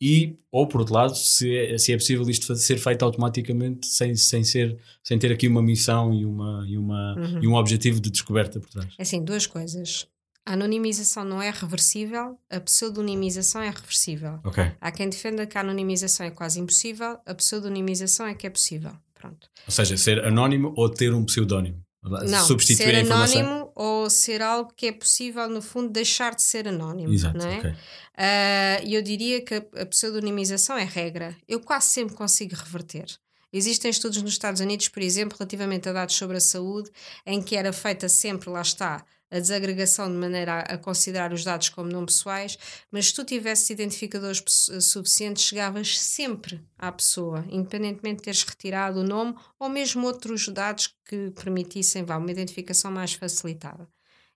[0.00, 4.14] e ou por outro lado se é, se é possível isto ser feito automaticamente sem,
[4.16, 7.42] sem ser sem ter aqui uma missão e uma e uma uhum.
[7.42, 8.88] e um objetivo de descoberta por trás.
[8.98, 10.06] É assim duas coisas.
[10.46, 14.40] A anonimização não é reversível a pseudonimização é reversível.
[14.44, 14.72] Okay.
[14.80, 18.92] há quem defenda que a anonimização é quase impossível a pseudonimização é que é possível.
[19.14, 19.50] Pronto.
[19.66, 23.40] Ou seja ser anónimo ou ter um pseudónimo não, substituir ser a informação.
[23.40, 27.12] anónimo ou ser algo que é possível, no fundo, deixar de ser anónimo.
[27.12, 27.58] Exato, não é?
[27.58, 27.70] Okay.
[27.70, 31.36] Uh, eu diria que a, a pseudonimização é regra.
[31.46, 33.06] Eu quase sempre consigo reverter.
[33.52, 36.90] Existem estudos nos Estados Unidos, por exemplo, relativamente a dados sobre a saúde,
[37.26, 41.44] em que era feita sempre, lá está, a desagregação de maneira a, a, considerar os
[41.44, 42.58] dados como não pessoais,
[42.90, 44.42] mas se tu tivesses identificadores
[44.80, 50.94] suficientes, chegavas sempre à pessoa, independentemente de teres retirado o nome ou mesmo outros dados
[51.04, 53.88] que permitissem vá, uma identificação mais facilitada.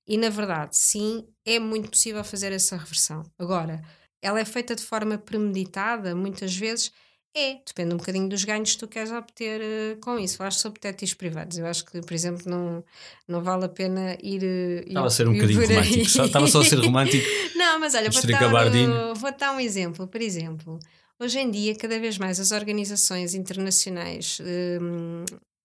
[0.07, 3.23] E na verdade, sim, é muito possível fazer essa reversão.
[3.39, 3.83] Agora,
[4.21, 6.93] ela é feita de forma premeditada, muitas vezes
[7.37, 10.37] é, depende um bocadinho dos ganhos que tu queres obter uh, com isso.
[10.37, 11.59] Falaste sobre detetives privados.
[11.59, 12.85] Eu acho que, por exemplo, não,
[13.27, 14.43] não vale a pena ir.
[14.43, 16.09] Uh, Estava a ser um bocadinho romântico.
[16.09, 17.27] Só, estava só a ser romântico.
[17.59, 20.07] não, mas olha, vou dar, vou dar um exemplo.
[20.07, 20.79] Por exemplo,
[21.19, 25.25] hoje em dia, cada vez mais as organizações internacionais um,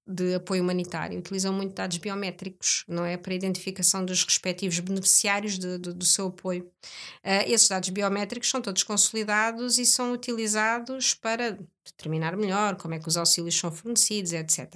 [0.09, 3.15] de apoio humanitário utilizam muito dados biométricos, não é?
[3.15, 6.63] Para a identificação dos respectivos beneficiários de, de, do seu apoio.
[7.23, 12.99] Uh, esses dados biométricos são todos consolidados e são utilizados para determinar melhor como é
[12.99, 14.73] que os auxílios são fornecidos, etc.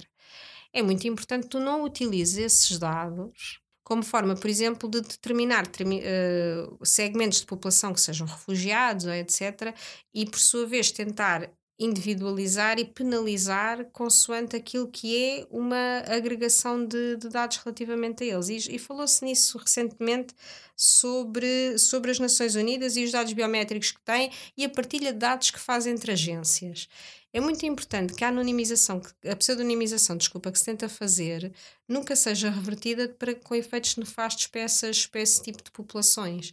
[0.72, 5.66] É muito importante que tu não utilizes esses dados como forma, por exemplo, de determinar
[5.66, 9.74] uh, segmentos de população que sejam refugiados, etc.,
[10.12, 17.16] e por sua vez tentar individualizar e penalizar consoante aquilo que é uma agregação de,
[17.16, 18.48] de dados relativamente a eles.
[18.48, 20.34] E, e falou-se nisso recentemente
[20.76, 25.18] sobre, sobre as Nações Unidas e os dados biométricos que têm e a partilha de
[25.18, 26.88] dados que faz entre agências.
[27.32, 31.52] É muito importante que a anonimização, a pseudonimização, desculpa, que se tenta fazer,
[31.88, 36.52] nunca seja revertida para, com efeitos nefastos para, essas, para esse tipo de populações,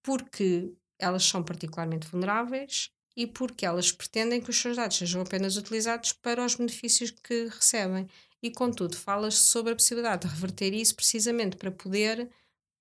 [0.00, 5.56] porque elas são particularmente vulneráveis, e porque elas pretendem que os seus dados sejam apenas
[5.56, 8.06] utilizados para os benefícios que recebem.
[8.42, 12.30] E, contudo, fala-se sobre a possibilidade de reverter isso precisamente para poder,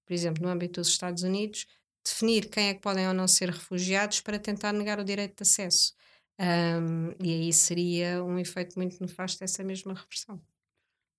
[0.05, 1.65] por exemplo, no âmbito dos Estados Unidos,
[2.05, 5.43] definir quem é que podem ou não ser refugiados para tentar negar o direito de
[5.43, 5.93] acesso.
[6.39, 10.41] Um, e aí seria um efeito muito nefasto dessa mesma reversão.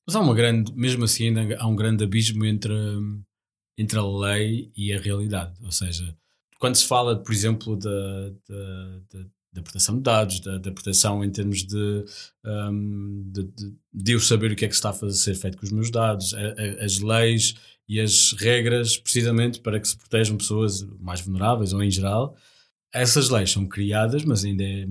[0.07, 2.73] Mas há uma grande, mesmo assim, ainda há um grande abismo entre,
[3.77, 5.63] entre a lei e a realidade.
[5.63, 6.17] Ou seja,
[6.61, 11.31] quando se fala, por exemplo, da, da, da, proteção de dados, da, da, proteção em
[11.31, 12.05] termos de,
[12.45, 15.57] um, de, de, de, eu saber o que é que está a fazer, ser feito
[15.57, 17.55] com os meus dados, a, a, as leis
[17.89, 22.37] e as regras, precisamente para que se protejam pessoas mais vulneráveis ou em geral,
[22.93, 24.87] essas leis são criadas, mas ainda é,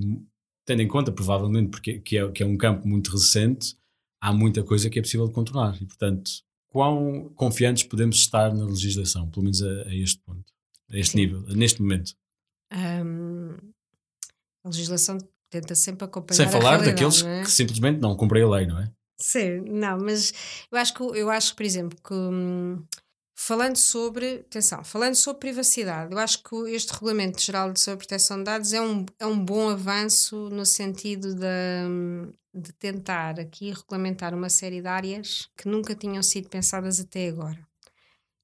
[0.66, 3.76] tendo em conta, provavelmente, porque que é, que é um campo muito recente,
[4.20, 5.80] há muita coisa que é possível contornar.
[5.80, 6.32] E, portanto,
[6.68, 10.59] quão confiantes podemos estar na legislação, pelo menos a, a este ponto?
[10.92, 11.18] A este Sim.
[11.18, 12.14] nível, neste momento?
[12.74, 13.56] Um,
[14.64, 15.18] a legislação
[15.50, 16.38] tenta sempre acompanhar.
[16.38, 17.42] Sem falar daqueles é?
[17.42, 18.92] que simplesmente não cumprem a lei, não é?
[19.20, 20.34] Sim, não, mas
[20.72, 22.82] eu acho que, eu acho, por exemplo, que hum,
[23.38, 28.44] falando sobre, atenção, falando sobre privacidade, eu acho que este Regulamento Geral de Proteção de
[28.46, 31.46] Dados é um, é um bom avanço no sentido de,
[31.88, 37.28] hum, de tentar aqui regulamentar uma série de áreas que nunca tinham sido pensadas até
[37.28, 37.69] agora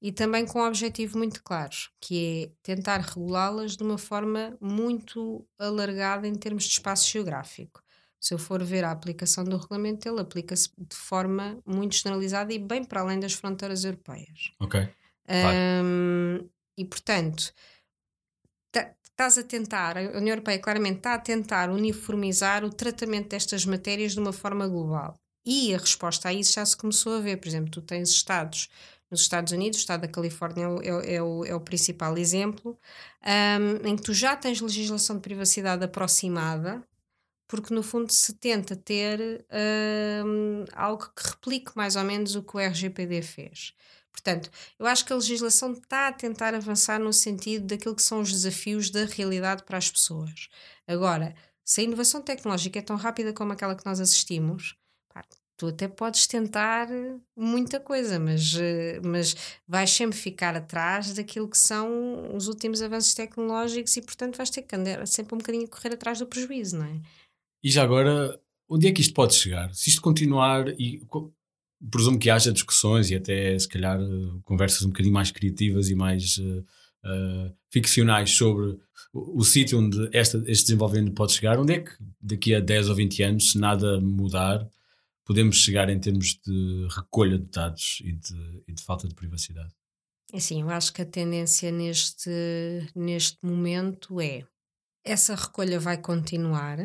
[0.00, 5.46] e também com um objetivo muito claro, que é tentar regulá-las de uma forma muito
[5.58, 7.82] alargada em termos de espaço geográfico.
[8.20, 12.58] Se eu for ver a aplicação do regulamento, ele aplica-se de forma muito generalizada e
[12.58, 14.52] bem para além das fronteiras europeias.
[14.60, 14.88] Ok.
[15.28, 17.52] Um, e portanto,
[19.16, 24.12] estás a tentar, a União Europeia claramente está a tentar uniformizar o tratamento destas matérias
[24.12, 25.18] de uma forma global.
[25.44, 27.36] E a resposta a isso já se começou a ver.
[27.36, 28.68] Por exemplo, tu tens Estados
[29.10, 32.16] nos Estados Unidos, o estado da Califórnia é o, é, é o, é o principal
[32.18, 32.78] exemplo,
[33.24, 36.82] um, em que tu já tens legislação de privacidade aproximada,
[37.48, 39.46] porque no fundo se tenta ter
[40.24, 43.72] um, algo que replique mais ou menos o que o RGPD fez.
[44.10, 48.20] Portanto, eu acho que a legislação está a tentar avançar no sentido daquilo que são
[48.20, 50.48] os desafios da realidade para as pessoas.
[50.86, 51.34] Agora,
[51.68, 54.76] Se a inovação tecnológica é tão rápida como aquela que nós assistimos,
[55.56, 56.88] tu até podes tentar
[57.36, 59.34] muita coisa, mas, eh, mas
[59.66, 64.62] vais sempre ficar atrás daquilo que são os últimos avanços tecnológicos e, portanto, vais ter
[64.62, 67.00] que andar sempre um bocadinho a correr atrás do prejuízo, não é?
[67.64, 68.38] E já agora,
[68.68, 69.72] onde é que isto pode chegar?
[69.74, 71.02] Se isto continuar e
[71.90, 73.98] presumo que haja discussões e até se calhar
[74.44, 78.78] conversas um bocadinho mais criativas e mais uh, uh, ficcionais sobre
[79.12, 81.90] o, o sítio onde esta, este desenvolvimento pode chegar, onde é que
[82.20, 84.66] daqui a 10 ou 20 anos, se nada mudar,
[85.26, 89.74] podemos chegar em termos de recolha de dados e de, e de falta de privacidade?
[90.32, 92.30] É Assim, eu acho que a tendência neste,
[92.94, 94.46] neste momento é
[95.04, 96.78] essa recolha vai continuar.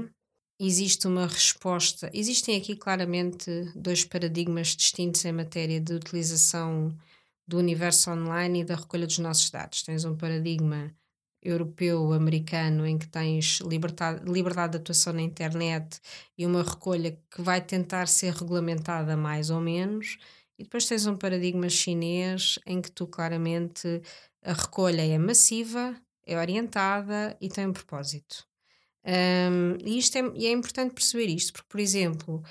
[0.60, 2.12] Existe uma resposta.
[2.14, 6.96] Existem aqui claramente dois paradigmas distintos em matéria de utilização
[7.48, 9.82] do universo online e da recolha dos nossos dados.
[9.82, 10.96] Tens um paradigma
[11.42, 16.00] europeu, americano, em que tens liberdade, liberdade de atuação na internet
[16.38, 20.18] e uma recolha que vai tentar ser regulamentada mais ou menos,
[20.58, 24.02] e depois tens um paradigma chinês em que tu claramente
[24.44, 28.46] a recolha é massiva, é orientada e tem um propósito.
[29.04, 32.44] Um, e, isto é, e é importante perceber isto, porque, por exemplo,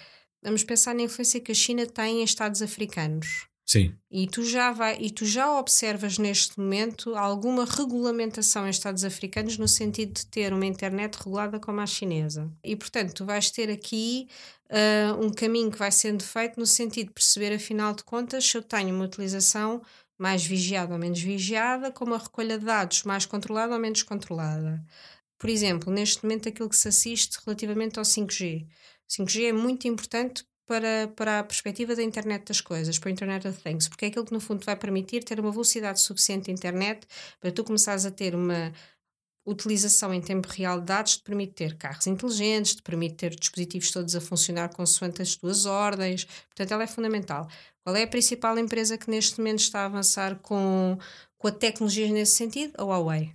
[0.43, 3.50] vamos pensar na influência que a China tem em Estados africanos.
[3.71, 3.95] Sim.
[4.11, 9.57] E tu já vai, e tu já observas neste momento alguma regulamentação em Estados africanos
[9.59, 12.51] no sentido de ter uma internet regulada como a chinesa.
[12.65, 14.27] E portanto, tu vais ter aqui
[14.71, 18.57] uh, um caminho que vai sendo feito no sentido de perceber, afinal de contas, se
[18.57, 19.81] eu tenho uma utilização
[20.19, 24.85] mais vigiada ou menos vigiada, com uma recolha de dados mais controlada ou menos controlada.
[25.39, 28.67] Por exemplo, neste momento aquilo que se assiste relativamente ao 5G.
[29.09, 33.49] 5G é muito importante para, para a perspectiva da internet das coisas, para o Internet
[33.49, 36.53] of Things, porque é aquilo que no fundo vai permitir ter uma velocidade suficiente de
[36.53, 37.09] internet
[37.41, 38.73] para tu começares a ter uma
[39.45, 43.91] utilização em tempo real de dados te permite ter carros inteligentes, te permite ter dispositivos
[43.91, 47.49] todos a funcionar consoante as tuas ordens, portanto ela é fundamental.
[47.83, 50.97] Qual é a principal empresa que neste momento está a avançar com,
[51.37, 52.75] com a tecnologia nesse sentido?
[52.79, 53.35] A Huawei.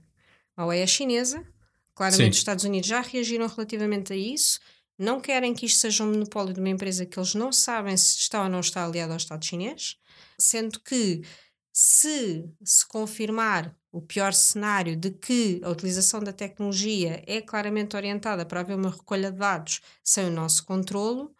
[0.55, 1.45] A Huawei é chinesa,
[1.93, 2.29] claramente Sim.
[2.29, 4.61] os Estados Unidos já reagiram relativamente a isso,
[4.97, 8.17] não querem que isto seja um monopólio de uma empresa que eles não sabem se
[8.17, 9.97] está ou não está aliada ao Estado chinês,
[10.37, 11.21] sendo que
[11.73, 18.45] se se confirmar o pior cenário de que a utilização da tecnologia é claramente orientada
[18.45, 21.33] para haver uma recolha de dados sem o nosso controlo,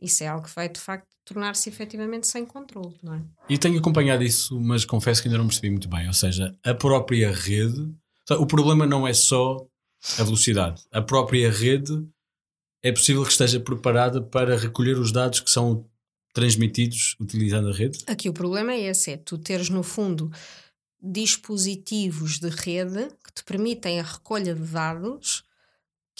[0.00, 3.22] isso é algo que vai de facto tornar-se efetivamente sem controle, não é?
[3.48, 6.06] E tenho acompanhado isso, mas confesso que ainda não percebi muito bem.
[6.06, 7.94] Ou seja, a própria rede,
[8.30, 9.64] o problema não é só
[10.18, 12.04] a velocidade, a própria rede
[12.82, 15.88] é possível que esteja preparada para recolher os dados que são
[16.32, 18.00] transmitidos utilizando a rede?
[18.06, 20.30] Aqui o problema é esse: é tu teres, no fundo,
[21.00, 25.44] dispositivos de rede que te permitem a recolha de dados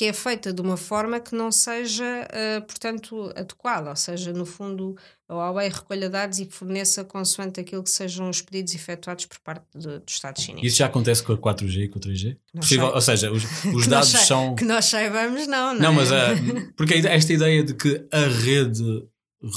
[0.03, 4.45] que é feita de uma forma que não seja, uh, portanto, adequada, ou seja, no
[4.45, 4.97] fundo,
[5.29, 9.65] a Huawei recolha dados e forneça consoante aquilo que sejam os pedidos efetuados por parte
[9.73, 10.67] do, do Estado chinês.
[10.67, 12.37] Isso já acontece com a 4G e com a 3G?
[12.53, 14.57] Possível, ou seja, os, os dados são.
[14.57, 15.81] Que nós saibamos, não, não.
[15.81, 15.95] Não, é?
[15.95, 19.07] mas uh, porque esta ideia de que a rede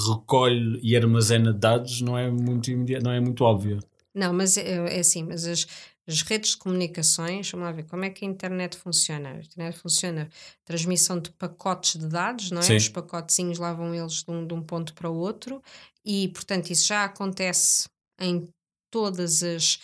[0.08, 2.70] recolhe e armazena dados não é muito,
[3.02, 3.80] não é muito óbvia.
[4.14, 5.66] Não, mas é, é assim, mas as,
[6.08, 9.30] as redes de comunicações, vamos lá ver como é que a internet funciona.
[9.30, 10.30] A internet funciona
[10.64, 12.64] transmissão de pacotes de dados, não é?
[12.64, 12.76] Sim.
[12.76, 15.62] Os pacotezinhos lá vão eles de um, de um ponto para o outro,
[16.06, 17.88] e portanto isso já acontece
[18.20, 18.47] em
[18.91, 19.80] todas as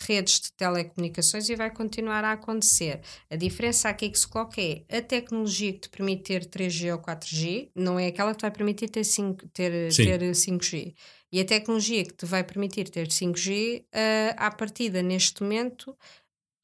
[0.00, 3.00] redes de telecomunicações e vai continuar a acontecer.
[3.30, 6.98] A diferença aqui que se coloca é a tecnologia que te permite ter 3G ou
[7.00, 10.94] 4G, não é aquela que te vai permitir ter, 5, ter, ter 5G.
[11.34, 15.92] E a tecnologia que te vai permitir ter 5G, uh, eh, à partida, neste momento,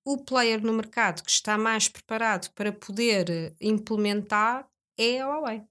[0.06, 4.64] o player no mercado que está mais preparado para poder implementar
[4.96, 5.62] é a Huawei.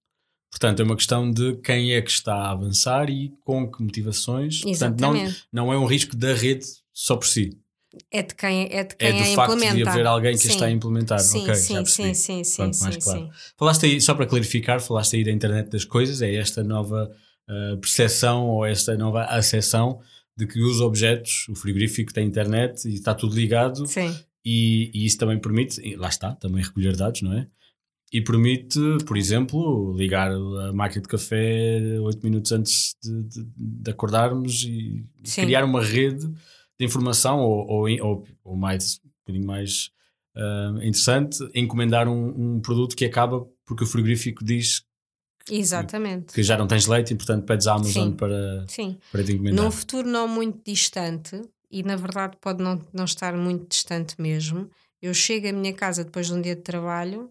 [0.52, 4.66] Portanto, é uma questão de quem é que está a avançar e com que motivações.
[4.66, 5.00] Exatamente.
[5.00, 7.58] Portanto, não, não é um risco da rede só por si.
[8.12, 10.50] É de quem é, de quem é do facto de haver alguém que sim.
[10.50, 11.20] está a implementar.
[11.20, 13.20] Sim, okay, sim, sim, sim, sim, sim, claro.
[13.22, 13.30] sim.
[13.58, 17.10] Falaste aí, só para clarificar, falaste aí da internet das coisas, é esta nova
[17.50, 20.00] uh, percepção ou esta nova acessão
[20.38, 23.86] de que os objetos, o frigorífico tem internet e está tudo ligado.
[23.86, 24.16] Sim.
[24.46, 27.48] E, e isso também permite, lá está, também recolher dados, não é?
[28.12, 33.92] E permite, por exemplo, ligar a máquina de café 8 minutos antes de, de, de
[33.92, 35.42] acordarmos e Sim.
[35.42, 36.28] criar uma rede
[36.80, 39.92] de informação ou, ou, ou, ou mais, um bocadinho mais
[40.36, 44.84] uh, interessante, encomendar um, um, produto que acaba porque o frigorífico diz
[45.56, 46.34] Exatamente.
[46.34, 48.12] que já não tens leite e portanto pedes à Amazon Sim.
[48.14, 48.98] para, Sim.
[49.12, 49.64] para te encomendar.
[49.64, 51.42] Num futuro não muito distante,
[51.72, 54.70] e na verdade pode não, não estar muito distante mesmo,
[55.02, 57.30] eu chego à minha casa depois de um dia de trabalho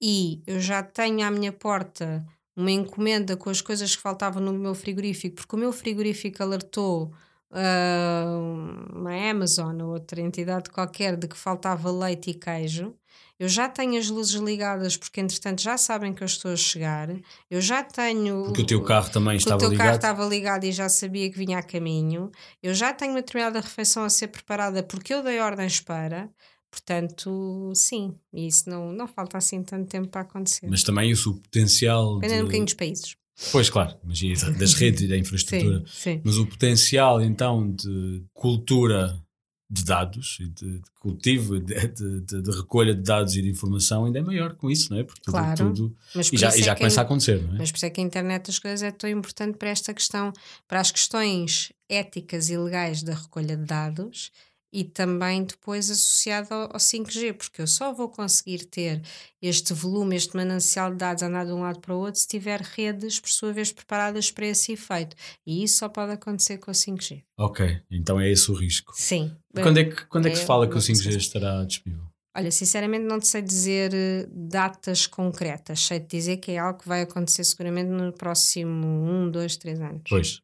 [0.00, 2.24] e eu já tenho à minha porta
[2.56, 7.12] uma encomenda com as coisas que faltavam no meu frigorífico, porque o meu frigorífico alertou
[7.50, 12.94] uh, uma Amazon ou outra entidade qualquer de que faltava leite e queijo.
[13.38, 17.08] Eu já tenho as luzes ligadas porque, entretanto, já sabem que eu estou a chegar.
[17.50, 18.44] Eu já tenho.
[18.44, 19.66] Porque o teu carro também estava ligado.
[19.66, 22.30] O teu carro estava ligado e já sabia que vinha a caminho.
[22.62, 26.30] Eu já tenho uma determinada refeição a ser preparada porque eu dei ordens para.
[26.70, 30.66] Portanto, sim, isso não, não falta assim tanto tempo para acontecer.
[30.68, 32.18] Mas também isso, o potencial.
[32.18, 32.40] Depende de...
[32.40, 33.16] um bocadinho dos países.
[33.50, 34.20] Pois, claro, mas
[34.58, 35.80] das redes e da infraestrutura.
[35.80, 36.22] Sim, sim.
[36.24, 39.20] Mas o potencial, então, de cultura
[39.68, 44.04] de dados e de, de cultivo, de, de, de, recolha de dados e de informação
[44.04, 45.04] ainda é maior com isso, não é?
[45.04, 45.96] Porque tudo, claro, tudo
[46.32, 47.58] e já, e já é começa a, a acontecer, não é?
[47.58, 50.32] Mas por isso é que a internet das coisas é tão importante para esta questão,
[50.68, 54.30] para as questões éticas e legais da recolha de dados
[54.74, 59.00] e também depois associado ao, ao 5G, porque eu só vou conseguir ter
[59.40, 62.60] este volume, este manancial de dados andar de um lado para o outro se tiver
[62.60, 65.14] redes, por sua vez, preparadas para esse efeito.
[65.46, 67.22] E isso só pode acontecer com o 5G.
[67.38, 68.92] Ok, então é esse o risco.
[68.96, 69.30] Sim.
[69.54, 72.06] quando é que, quando é que é, se fala que o 5G estará disponível?
[72.36, 76.80] Olha, sinceramente não te sei dizer eh, datas concretas, sei te dizer que é algo
[76.80, 80.02] que vai acontecer seguramente no próximo um, dois, três anos.
[80.08, 80.40] Pois,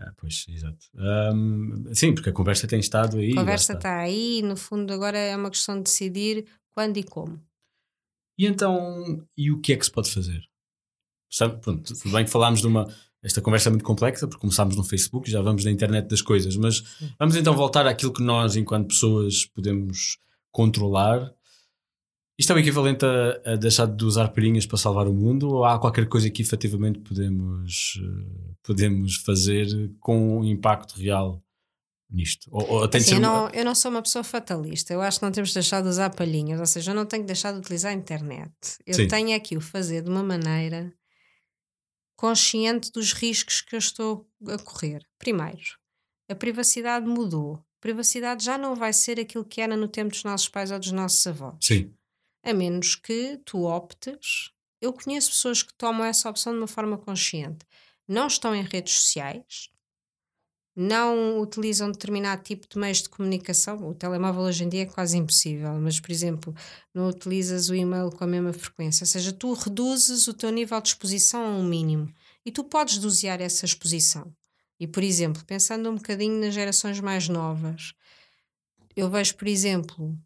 [0.00, 0.86] ah, pois, exato.
[0.94, 3.32] Um, sim, porque a conversa tem estado aí.
[3.32, 7.40] A conversa está aí, no fundo, agora é uma questão de decidir quando e como.
[8.38, 10.40] E então, e o que é que se pode fazer?
[11.28, 12.86] Sabe, pronto, tudo bem que falámos de uma.
[13.20, 16.56] Esta conversa é muito complexa, porque começámos no Facebook, já vamos na internet das coisas,
[16.56, 16.84] mas
[17.18, 20.18] vamos então voltar àquilo que nós, enquanto pessoas, podemos
[20.52, 21.34] controlar
[22.38, 25.64] isto é o equivalente a, a, deixar de usar perinhas para salvar o mundo ou
[25.64, 29.66] há qualquer coisa que efetivamente podemos, uh, podemos fazer
[29.98, 31.42] com impacto real
[32.08, 32.48] nisto?
[32.52, 35.32] Ou, ou assim, eu, não, eu não sou uma pessoa fatalista, eu acho que não
[35.32, 37.90] temos de deixar de usar palhinhas, ou seja, eu não tenho que deixar de utilizar
[37.90, 38.52] a internet.
[38.86, 39.08] Eu Sim.
[39.08, 40.92] tenho aqui o fazer de uma maneira
[42.16, 45.02] consciente dos riscos que eu estou a correr.
[45.18, 45.76] Primeiro,
[46.30, 47.56] a privacidade mudou.
[47.56, 50.78] A privacidade já não vai ser aquilo que era no tempo dos nossos pais ou
[50.78, 51.56] dos nossos avós.
[51.60, 51.92] Sim
[52.42, 54.50] a menos que tu optes.
[54.80, 57.66] Eu conheço pessoas que tomam essa opção de uma forma consciente.
[58.06, 59.68] Não estão em redes sociais,
[60.80, 63.88] não utilizam determinado tipo de meios de comunicação.
[63.88, 66.54] O telemóvel hoje em dia é quase impossível, mas, por exemplo,
[66.94, 69.02] não utilizas o e-mail com a mesma frequência.
[69.02, 72.08] Ou seja, tu reduzes o teu nível de exposição a um mínimo
[72.46, 74.32] e tu podes dosear essa exposição.
[74.78, 77.92] E, por exemplo, pensando um bocadinho nas gerações mais novas,
[78.94, 80.16] eu vejo, por exemplo,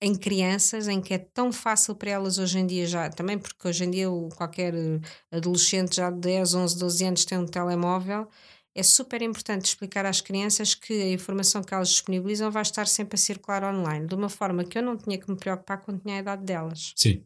[0.00, 3.68] em crianças em que é tão fácil para elas hoje em dia já, também porque
[3.68, 8.26] hoje em dia qualquer eh, adolescente já de 10, 11, 12 anos tem um telemóvel,
[8.74, 13.16] é super importante explicar às crianças que a informação que elas disponibilizam vai estar sempre
[13.16, 16.16] a circular online, de uma forma que eu não tinha que me preocupar quando tinha
[16.16, 16.92] a idade delas.
[16.96, 17.22] Sim.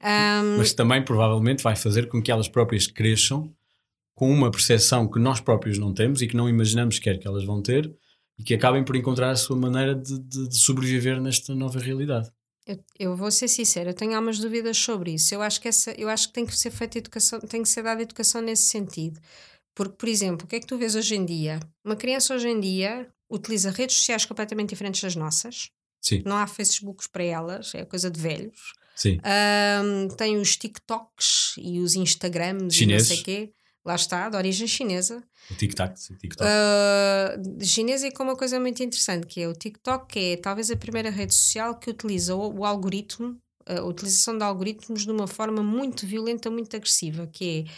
[0.00, 0.40] É?
[0.40, 3.52] Um, Mas também provavelmente vai fazer com que elas próprias cresçam
[4.14, 7.44] com uma percepção que nós próprios não temos e que não imaginamos sequer que elas
[7.44, 7.92] vão ter
[8.42, 12.28] e que acabem por encontrar a sua maneira de, de, de sobreviver nesta nova realidade.
[12.66, 15.32] Eu, eu, vou ser sincera, eu tenho algumas dúvidas sobre isso.
[15.32, 17.82] Eu acho que essa, eu acho que tem que ser feita educação, tem que ser
[17.82, 19.20] dada educação nesse sentido.
[19.74, 21.60] Porque, por exemplo, o que é que tu vês hoje em dia?
[21.84, 25.70] Uma criança hoje em dia utiliza redes sociais completamente diferentes das nossas.
[26.00, 26.22] Sim.
[26.26, 28.72] Não há Facebooks para elas, é coisa de velhos.
[28.94, 29.18] Sim.
[29.84, 33.08] Um, tem os TikToks e os Instagrams Chineses.
[33.08, 33.52] e não sei o quê
[33.84, 35.22] lá está, de origem chinesa.
[35.50, 35.94] O TikTok.
[36.18, 36.48] TikTok.
[36.48, 40.70] Uh, chinesa e com uma coisa muito interessante, que é o TikTok, que é talvez
[40.70, 45.26] a primeira rede social que utiliza o, o algoritmo, a utilização de algoritmos de uma
[45.26, 47.72] forma muito violenta, muito agressiva, que é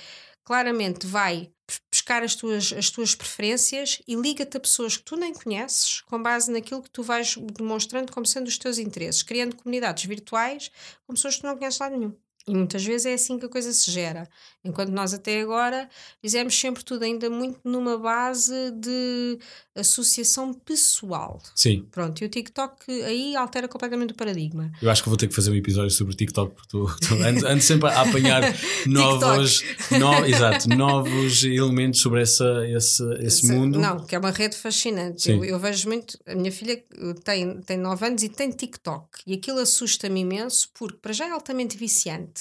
[0.45, 1.51] claramente vai
[1.91, 6.23] pescar as tuas, as tuas preferências e liga-te a pessoas que tu nem conheces com
[6.23, 10.71] base naquilo que tu vais demonstrando como sendo os teus interesses, criando comunidades virtuais
[11.07, 12.15] com pessoas que tu não conheces lá nenhum.
[12.47, 14.29] E muitas vezes é assim que a coisa se gera.
[14.63, 15.89] Enquanto nós até agora
[16.23, 19.39] fizemos sempre tudo ainda muito numa base de
[19.75, 21.41] associação pessoal.
[21.55, 21.87] Sim.
[21.91, 24.71] Pronto, e o TikTok aí altera completamente o paradigma.
[24.81, 27.15] Eu acho que vou ter que fazer um episódio sobre o TikTok porque tu, tu
[27.15, 28.43] ando, ando, sempre a apanhar
[28.87, 33.79] novos, no, exato, novos elementos sobre essa, esse, esse mundo.
[33.79, 35.31] Não, que é uma rede fascinante.
[35.31, 36.19] Eu, eu, vejo muito.
[36.27, 36.83] A minha filha
[37.23, 41.31] tem, tem 9 anos e tem TikTok e aquilo assusta-me imenso porque, para já, é
[41.31, 42.34] altamente viciante.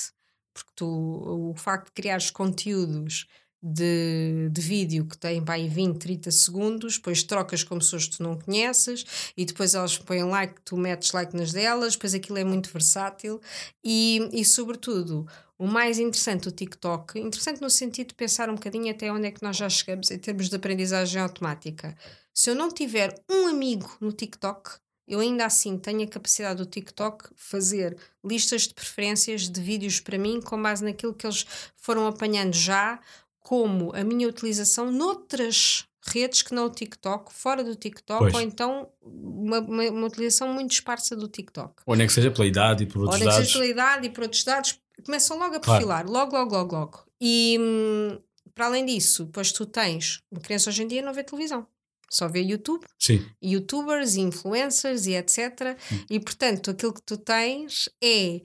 [0.53, 3.27] Porque tu, o facto de criares conteúdos
[3.63, 8.17] de, de vídeo que tem para aí 20, 30 segundos, depois trocas com pessoas que
[8.17, 9.05] tu não conheces
[9.37, 13.39] e depois elas põem like, tu metes like nas delas, depois aquilo é muito versátil
[13.81, 15.25] e, e sobretudo
[15.57, 19.31] o mais interessante do TikTok, interessante no sentido de pensar um bocadinho até onde é
[19.31, 21.95] que nós já chegamos em termos de aprendizagem automática.
[22.33, 24.71] Se eu não tiver um amigo no TikTok,
[25.07, 30.17] eu ainda assim tenho a capacidade do TikTok fazer listas de preferências de vídeos para
[30.17, 31.45] mim com base naquilo que eles
[31.75, 32.99] foram apanhando já,
[33.39, 38.33] como a minha utilização noutras redes que não o TikTok, fora do TikTok, pois.
[38.33, 41.73] ou então uma, uma, uma, utilização muito esparsa do TikTok.
[41.85, 43.35] Ou nem que seja pela idade e por outros ou dados.
[43.35, 46.11] Ou nem que seja pela idade e por outros dados, começam logo a perfilar, claro.
[46.11, 47.05] logo, logo, logo, logo.
[47.21, 48.19] E hum,
[48.53, 51.65] para além disso, depois tu tens, uma criança hoje em dia não vê televisão.
[52.13, 53.25] Só vê YouTube, Sim.
[53.41, 55.77] youtubers, influencers e etc.
[55.91, 56.05] Hum.
[56.09, 58.41] E portanto, aquilo que tu tens é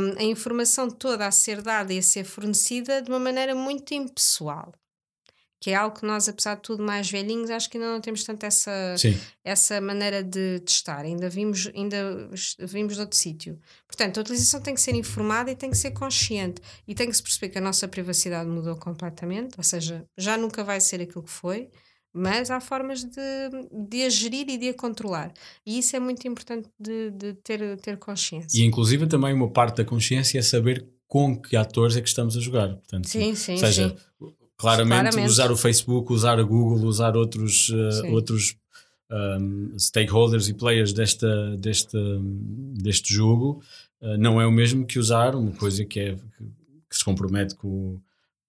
[0.00, 3.94] um, a informação toda a ser dada e a ser fornecida de uma maneira muito
[3.94, 4.72] impessoal
[5.60, 8.24] que é algo que nós, apesar de tudo, mais velhinhos, acho que ainda não temos
[8.24, 8.94] tanto essa,
[9.44, 11.04] essa maneira de testar.
[11.04, 12.30] Ainda vimos, ainda
[12.60, 13.60] vimos de outro sítio.
[13.86, 16.62] Portanto, a utilização tem que ser informada e tem que ser consciente.
[16.88, 20.64] E tem que se perceber que a nossa privacidade mudou completamente, ou seja, já nunca
[20.64, 21.68] vai ser aquilo que foi,
[22.12, 23.50] mas há formas de,
[23.88, 25.32] de a gerir e de a controlar.
[25.64, 28.60] E isso é muito importante de, de ter, ter consciência.
[28.60, 32.36] E, inclusive, também uma parte da consciência é saber com que atores é que estamos
[32.36, 32.68] a jogar.
[32.68, 34.30] Portanto, sim, sim, seja, sim
[34.60, 38.56] Claramente, Claramente, usar o Facebook, usar a Google, usar outros, uh, outros
[39.10, 41.98] um, stakeholders e players desta, desta,
[42.74, 43.62] deste jogo
[44.02, 46.44] uh, não é o mesmo que usar uma coisa que, é, que,
[46.90, 47.98] que se compromete com,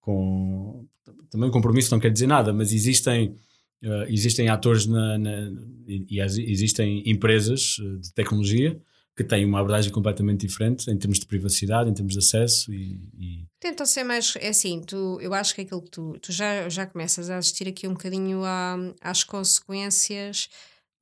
[0.02, 0.84] com.
[1.30, 3.34] Também o compromisso não quer dizer nada, mas existem.
[3.82, 5.52] Uh, existem atores na, na,
[5.88, 8.80] e, e, existem empresas de tecnologia
[9.14, 13.00] que têm uma abordagem completamente diferente em termos de privacidade, em termos de acesso e,
[13.18, 13.46] e...
[13.60, 16.86] tentam ser mais é assim, tu, eu acho que aquilo que tu, tu já, já
[16.86, 20.48] começas a assistir aqui um bocadinho à, às consequências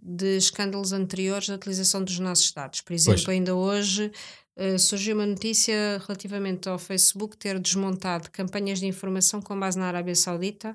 [0.03, 2.81] de escândalos anteriores da utilização dos nossos dados.
[2.81, 3.37] Por exemplo, pois.
[3.37, 4.11] ainda hoje
[4.57, 9.87] uh, surgiu uma notícia relativamente ao Facebook ter desmontado campanhas de informação com base na
[9.87, 10.75] Arábia Saudita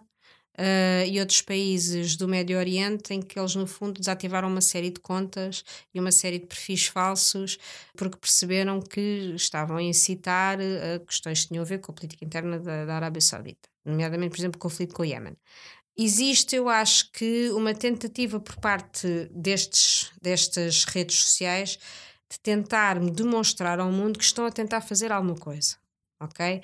[0.57, 4.89] uh, e outros países do Médio Oriente em que eles, no fundo, desativaram uma série
[4.89, 7.57] de contas e uma série de perfis falsos
[7.95, 12.25] porque perceberam que estavam a incitar uh, questões que tinham a ver com a política
[12.25, 15.35] interna da, da Arábia Saudita, nomeadamente, por exemplo, o conflito com o Iémen.
[15.97, 21.79] Existe, eu acho que, uma tentativa por parte destes, destas redes sociais
[22.29, 25.77] de tentar demonstrar ao mundo que estão a tentar fazer alguma coisa,
[26.19, 26.61] ok?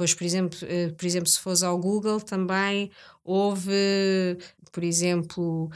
[0.00, 2.90] Depois, por exemplo, uh, por exemplo, se fores ao Google, também
[3.22, 4.38] houve,
[4.72, 5.70] por exemplo,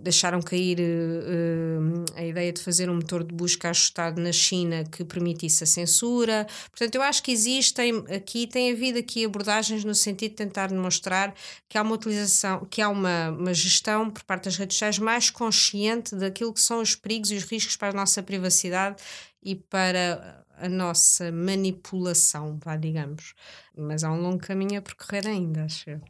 [0.00, 5.04] deixaram cair uh, a ideia de fazer um motor de busca ajustado na China que
[5.04, 6.44] permitisse a censura.
[6.72, 11.32] Portanto, eu acho que existem aqui, tem havido aqui abordagens no sentido de tentar demonstrar
[11.68, 15.30] que há uma utilização, que há uma, uma gestão por parte das redes sociais mais
[15.30, 18.96] consciente daquilo que são os perigos e os riscos para a nossa privacidade
[19.40, 23.34] e para a nossa manipulação, vá, digamos.
[23.76, 26.00] Mas há um longo caminho a percorrer ainda, acho eu.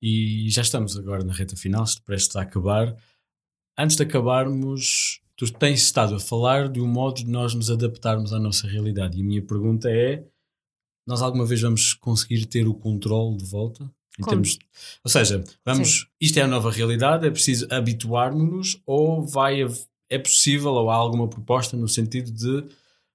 [0.00, 2.96] E já estamos agora na reta final, prestes a acabar.
[3.78, 8.32] Antes de acabarmos, tu tens estado a falar de um modo de nós nos adaptarmos
[8.32, 9.18] à nossa realidade.
[9.18, 10.24] E a minha pergunta é:
[11.06, 13.90] nós alguma vez vamos conseguir ter o controle de volta?
[14.18, 14.58] Em termos,
[15.02, 16.06] ou seja, vamos, Sim.
[16.20, 19.62] isto é a nova realidade, é preciso habituarmos-nos ou vai
[20.10, 22.68] é possível ou há alguma proposta no sentido de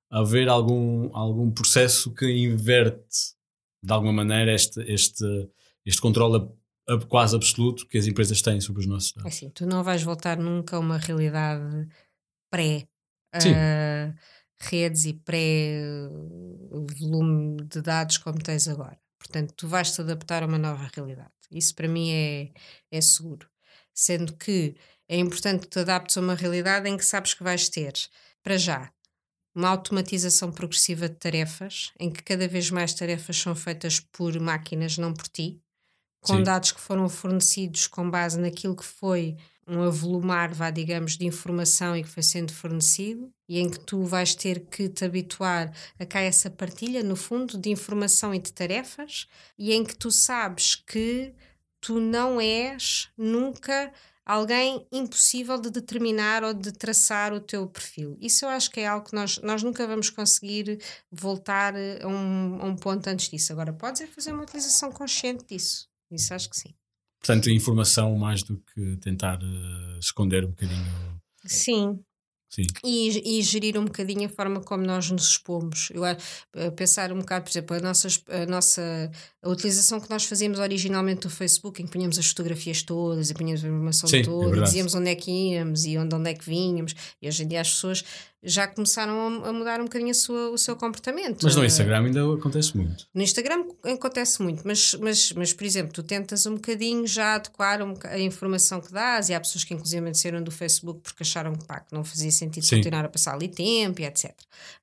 [0.10, 3.36] haver algum, algum processo que inverte
[3.84, 5.26] de alguma maneira este, este,
[5.86, 6.50] este controle
[7.10, 9.26] quase absoluto que as empresas têm sobre os nossos dados.
[9.26, 11.88] É assim, tu não vais voltar nunca a uma realidade
[12.50, 12.88] pré
[13.36, 14.14] uh,
[14.60, 15.82] redes e pré
[17.00, 18.98] volume de dados como tens agora.
[19.20, 21.32] Portanto, tu vais te adaptar a uma nova realidade.
[21.52, 22.52] Isso para mim é,
[22.92, 23.50] é seguro.
[23.94, 24.76] Sendo que
[25.10, 27.94] é importante que te adaptes a uma realidade em que sabes que vais ter,
[28.44, 28.92] para já,
[29.58, 35.00] uma automatização progressiva de tarefas, em que cada vez mais tarefas são feitas por máquinas,
[35.00, 35.60] não por ti,
[36.22, 36.44] com Sim.
[36.44, 39.36] dados que foram fornecidos com base naquilo que foi
[39.68, 44.04] um avolumar, vá, digamos, de informação e que foi sendo fornecido, e em que tu
[44.04, 48.54] vais ter que te habituar a cá essa partilha, no fundo, de informação e de
[48.54, 49.28] tarefas,
[49.58, 51.34] e em que tu sabes que
[51.82, 53.92] tu não és nunca
[54.28, 58.18] alguém impossível de determinar ou de traçar o teu perfil.
[58.20, 62.62] Isso eu acho que é algo que nós, nós nunca vamos conseguir voltar a um,
[62.62, 63.54] a um ponto antes disso.
[63.54, 65.88] Agora, podes é fazer uma utilização consciente disso.
[66.12, 66.76] Isso acho que sim.
[67.20, 71.22] Portanto, informação mais do que tentar uh, esconder um bocadinho.
[71.46, 72.00] Sim, Sim.
[72.84, 75.90] E, e gerir um bocadinho a forma como nós nos expomos.
[75.94, 76.16] Eu a,
[76.76, 79.12] pensar um bocado, por exemplo, a nossa, a nossa
[79.44, 83.34] a utilização que nós fazíamos originalmente do Facebook, em que punhamos as fotografias todas e
[83.34, 86.16] punhamos a informação Sim, é toda, é e dizíamos onde é que íamos e onde,
[86.16, 88.04] onde é que vínhamos, e hoje em dia as pessoas
[88.44, 91.44] já começaram a, mudar um bocadinho sua, o seu comportamento.
[91.44, 93.08] Mas no Instagram ainda acontece muito.
[93.14, 97.80] No Instagram acontece muito, mas, mas, mas por exemplo, tu tentas um bocadinho já adequar
[98.06, 101.66] a informação que dás, e há pessoas que inclusive saíram do Facebook porque acharam que,
[101.66, 102.78] pá, que não fazia sentido Sim.
[102.78, 104.32] continuar a passar ali tempo e etc.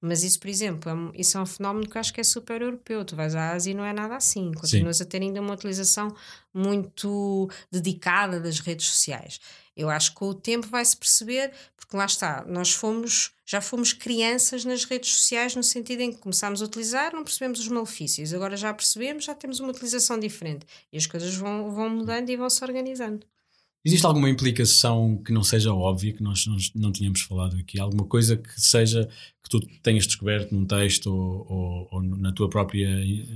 [0.00, 2.60] Mas isso, por exemplo, é, isso é um fenómeno que eu acho que é super
[2.60, 3.04] europeu.
[3.04, 4.52] Tu vais à Ásia e não é nada assim.
[4.52, 5.04] Continuas Sim.
[5.04, 6.14] a ter ainda uma utilização
[6.52, 9.40] muito dedicada das redes sociais.
[9.76, 13.92] Eu acho que com o tempo vai-se perceber, porque lá está, nós fomos, já fomos
[13.92, 18.32] crianças nas redes sociais, no sentido em que começámos a utilizar, não percebemos os malefícios,
[18.32, 22.36] agora já percebemos, já temos uma utilização diferente e as coisas vão, vão mudando e
[22.36, 23.26] vão se organizando.
[23.86, 27.78] Existe alguma implicação que não seja óbvia, que nós não, não tínhamos falado aqui?
[27.78, 29.06] Alguma coisa que seja
[29.42, 33.26] que tu tenhas descoberto num texto ou, ou, ou na tua própria eh,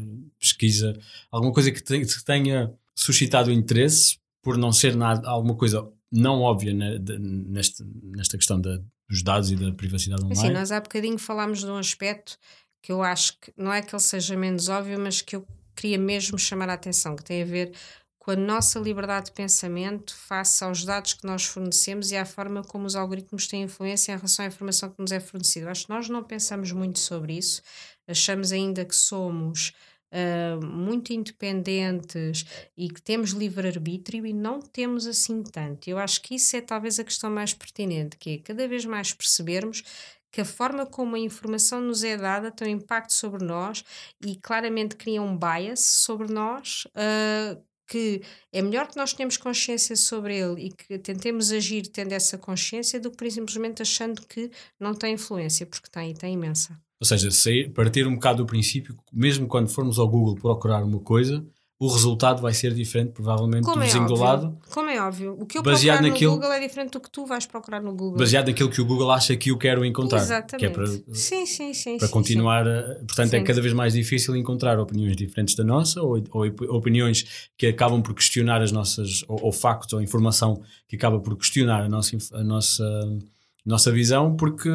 [0.41, 0.99] pesquisa?
[1.30, 6.72] Alguma coisa que, que tenha suscitado interesse por não ser nada, alguma coisa não óbvia
[6.72, 8.78] né, de, neste, nesta questão da,
[9.09, 10.40] dos dados e da privacidade online.
[10.40, 12.38] Sim, nós há bocadinho falámos de um aspecto
[12.82, 15.98] que eu acho que não é que ele seja menos óbvio, mas que eu queria
[15.98, 17.72] mesmo chamar a atenção, que tem a ver
[18.18, 22.62] com a nossa liberdade de pensamento face aos dados que nós fornecemos e à forma
[22.62, 25.70] como os algoritmos têm influência em relação à informação que nos é fornecida.
[25.70, 27.62] Acho que nós não pensamos muito sobre isso,
[28.06, 29.72] achamos ainda que somos
[30.12, 32.44] uh, muito independentes
[32.76, 35.88] e que temos livre-arbítrio e não temos assim tanto.
[35.88, 39.12] Eu acho que isso é talvez a questão mais pertinente, que é cada vez mais
[39.12, 39.82] percebermos
[40.30, 43.84] que a forma como a informação nos é dada tem um impacto sobre nós
[44.24, 46.86] e claramente cria um bias sobre nós.
[46.86, 48.20] Uh, que
[48.53, 53.01] é melhor que nós tenhamos consciência sobre ele e que tentemos agir tendo essa consciência
[53.01, 56.78] do que simplesmente achando que não tem influência, porque tem e tem imensa.
[57.01, 61.01] Ou seja, sair, partir um bocado do princípio, mesmo quando formos ao Google procurar uma
[61.01, 61.45] coisa,
[61.80, 64.16] o resultado vai ser diferente, provavelmente, Como do é vizinho óbvio.
[64.16, 64.58] do lado.
[64.68, 65.36] Como é óbvio.
[65.38, 67.80] O que eu baseado procurar naquilo, no Google é diferente do que tu vais procurar
[67.80, 68.18] no Google.
[68.18, 70.18] Baseado naquilo que o Google acha que eu quero encontrar.
[70.18, 70.58] Exatamente.
[70.58, 71.96] Que é para, sim, sim, sim.
[71.96, 72.64] Para sim, continuar.
[72.64, 72.70] sim.
[72.70, 73.36] A, portanto, é sim.
[73.36, 78.02] é cada vez mais difícil encontrar opiniões diferentes da nossa ou, ou opiniões que acabam
[78.02, 79.22] por questionar as nossas.
[79.28, 83.92] Ou, ou factos ou informação que acaba por questionar a nossa, a nossa, a nossa
[83.92, 84.68] visão, porque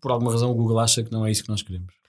[0.00, 2.03] por alguma razão o Google acha que não é isso que nós queremos.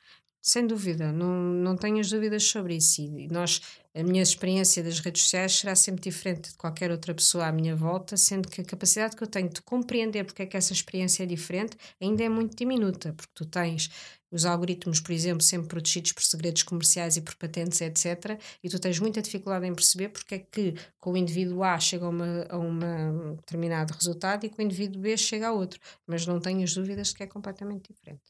[0.48, 3.02] Sem dúvida, não, não tenhas dúvidas sobre isso.
[3.02, 3.62] E nós,
[3.96, 7.76] a minha experiência das redes sociais será sempre diferente de qualquer outra pessoa à minha
[7.76, 11.24] volta, sendo que a capacidade que eu tenho de compreender porque é que essa experiência
[11.24, 13.90] é diferente ainda é muito diminuta, porque tu tens
[14.32, 18.40] os algoritmos, por exemplo, sempre protegidos por segredos comerciais e por patentes, etc.
[18.64, 22.06] E tu tens muita dificuldade em perceber porque é que com o indivíduo A chega
[22.06, 25.80] a, uma, a um determinado resultado e com o indivíduo B chega a outro.
[26.06, 28.22] Mas não tenhas dúvidas que é completamente diferente.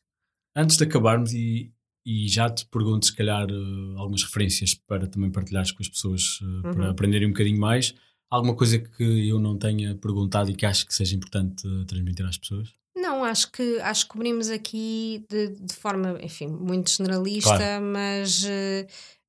[0.55, 1.74] Antes de acabarmos, e
[2.05, 6.39] e já te pergunto, se calhar, uh, algumas referências para também partilhares com as pessoas
[6.41, 6.73] uh, uhum.
[6.73, 7.95] para aprenderem um bocadinho mais.
[8.29, 12.25] Alguma coisa que eu não tenha perguntado e que acho que seja importante uh, transmitir
[12.25, 12.69] às pessoas?
[12.95, 17.85] Não, acho que acho que cobrimos aqui de, de forma, enfim, muito generalista, claro.
[17.85, 18.45] mas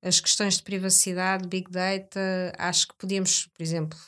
[0.03, 3.99] as questões de privacidade, big data, acho que podemos, por exemplo,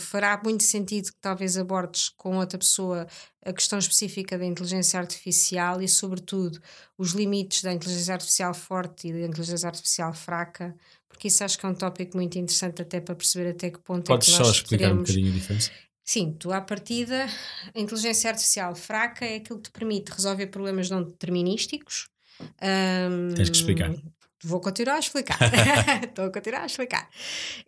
[0.00, 3.06] fará muito sentido que talvez abordes com outra pessoa
[3.44, 6.60] a questão específica da inteligência artificial e, sobretudo,
[6.98, 10.74] os limites da inteligência artificial forte e da inteligência artificial fraca,
[11.08, 14.06] porque isso acho que é um tópico muito interessante até para perceber até que ponto
[14.06, 15.10] Podes é que nós só explicar teremos...
[15.10, 15.70] um bocadinho a diferença?
[16.04, 17.26] Sim, tu à partida,
[17.72, 22.08] a inteligência artificial fraca é aquilo que te permite resolver problemas não determinísticos.
[22.40, 23.94] Um, Tens que explicar.
[24.42, 25.38] Vou continuar a explicar.
[26.02, 27.08] Estou a continuar a explicar.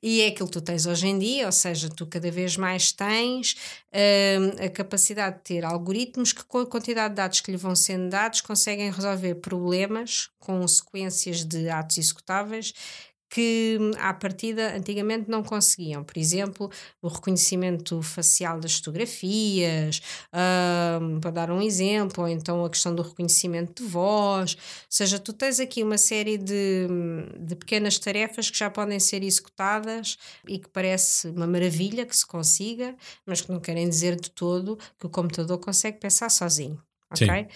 [0.03, 2.93] E é aquilo que tu tens hoje em dia, ou seja, tu cada vez mais
[2.93, 3.53] tens
[3.93, 7.77] uh, a capacidade de ter algoritmos que, com a quantidade de dados que lhe vão
[7.77, 12.73] sendo dados, conseguem resolver problemas com sequências de atos executáveis
[13.33, 16.05] que à partida antigamente não conseguiam.
[16.05, 16.71] Por exemplo,
[17.01, 23.01] o reconhecimento facial das fotografias, uh, para dar um exemplo, ou então a questão do
[23.01, 24.53] reconhecimento de voz.
[24.55, 26.87] Ou seja, tu tens aqui uma série de,
[27.41, 32.27] de pequenas tarefas que já podem ser executadas e que parece uma maravilha que se
[32.27, 36.79] consiga, mas que não querem dizer de todo que o computador consegue pensar sozinho.
[37.11, 37.27] Ok?
[37.27, 37.47] Sim.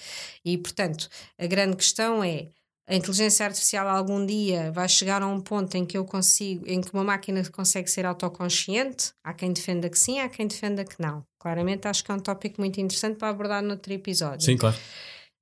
[0.43, 1.09] E portanto,
[1.39, 2.49] a grande questão é
[2.89, 6.81] a inteligência artificial algum dia vai chegar a um ponto em que eu consigo, em
[6.81, 9.13] que uma máquina consegue ser autoconsciente.
[9.25, 11.25] Há quem defenda que sim, há quem defenda que não.
[11.41, 14.45] Claramente acho que é um tópico muito interessante para abordar noutro episódio.
[14.45, 14.77] Sim, claro.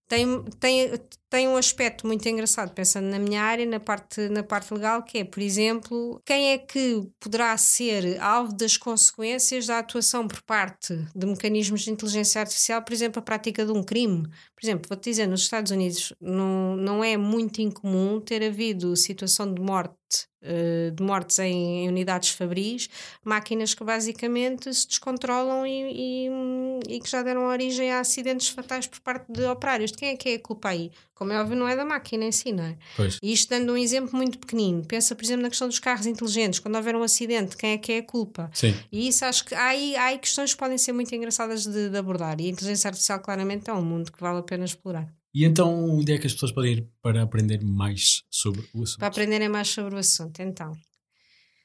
[0.08, 0.92] Tem, tem,
[1.34, 5.18] tem um aspecto muito engraçado, pensando na minha área, na parte, na parte legal, que
[5.18, 10.96] é, por exemplo, quem é que poderá ser alvo das consequências da atuação por parte
[11.12, 14.28] de mecanismos de inteligência artificial, por exemplo, a prática de um crime.
[14.54, 19.52] Por exemplo, vou-te dizer, nos Estados Unidos não, não é muito incomum ter havido situação
[19.52, 22.90] de morte eh, de mortes em, unidades fabris,
[23.24, 28.86] máquinas que basicamente se descontrolam e, e, e que já deram origem a acidentes fatais
[28.86, 29.90] por parte de operários.
[29.90, 30.92] De quem é que é a culpa aí?
[31.24, 32.76] Como é óbvio, não é da máquina em si, não é?
[32.94, 33.18] Pois.
[33.22, 34.84] E isto dando um exemplo muito pequenino.
[34.84, 36.60] Pensa, por exemplo, na questão dos carros inteligentes.
[36.60, 38.50] Quando houver um acidente, quem é que é a culpa?
[38.52, 38.74] Sim.
[38.92, 41.96] E isso acho que há há aí questões que podem ser muito engraçadas de, de
[41.96, 42.38] abordar.
[42.42, 45.10] E a inteligência artificial, claramente, é um mundo que vale a pena explorar.
[45.32, 48.98] E então, onde é que as pessoas podem ir para aprender mais sobre o assunto?
[48.98, 50.72] Para aprenderem mais sobre o assunto, então.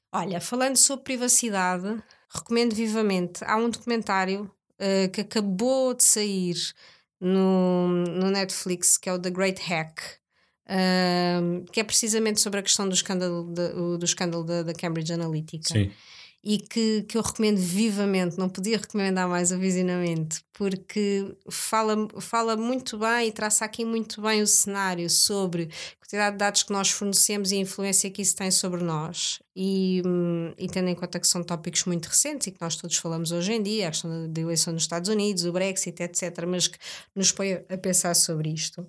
[0.09, 2.01] Olha, falando sobre privacidade,
[2.33, 3.43] recomendo vivamente.
[3.43, 4.49] Há um documentário
[4.79, 6.55] uh, que acabou de sair
[7.19, 10.19] no, no Netflix, que é o The Great Hack,
[11.71, 15.73] que é precisamente sobre a questão do escândalo, de, do escândalo da, da Cambridge Analytica.
[15.73, 15.91] Sim.
[16.41, 22.55] E que, que eu recomendo vivamente, não podia recomendar mais o Visionamento, porque fala, fala
[22.55, 26.71] muito bem e traça aqui muito bem o cenário sobre a quantidade de dados que
[26.71, 29.41] nós fornecemos e a influência que isso tem sobre nós.
[29.53, 32.95] E, hum, e tendo em conta que são tópicos muito recentes e que nós todos
[32.95, 36.67] falamos hoje em dia, a questão da eleição nos Estados Unidos, o Brexit, etc., mas
[36.69, 36.77] que
[37.13, 38.87] nos põe a pensar sobre isto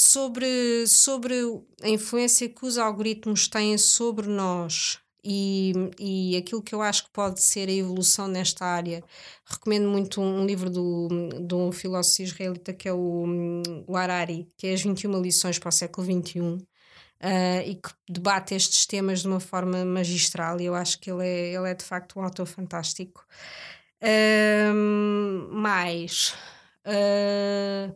[0.00, 1.34] sobre, sobre
[1.82, 7.10] a influência que os algoritmos têm sobre nós e, e aquilo que eu acho que
[7.10, 9.02] pode ser a evolução nesta área.
[9.44, 11.08] Recomendo muito um, um livro do,
[11.46, 13.24] de um filósofo israelita que é o,
[13.86, 16.40] o Harari, que é as 21 lições para o século XXI.
[16.40, 21.22] Uh, e que debate estes temas de uma forma magistral, e eu acho que ele
[21.22, 23.26] é, ele é de facto um autor fantástico.
[24.02, 26.34] Uh, mais.
[26.86, 27.94] Uh,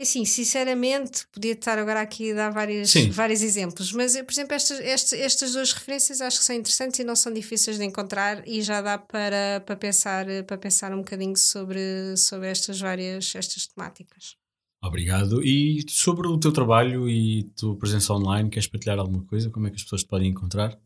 [0.00, 4.78] Assim, sinceramente, podia estar agora aqui a dar vários, vários exemplos, mas, por exemplo, estas,
[4.78, 8.62] estas, estas duas referências acho que são interessantes e não são difíceis de encontrar e
[8.62, 14.36] já dá para, para, pensar, para pensar um bocadinho sobre, sobre estas várias estas temáticas.
[14.80, 15.42] Obrigado.
[15.42, 19.50] E sobre o teu trabalho e tua presença online, queres partilhar alguma coisa?
[19.50, 20.78] Como é que as pessoas te podem encontrar?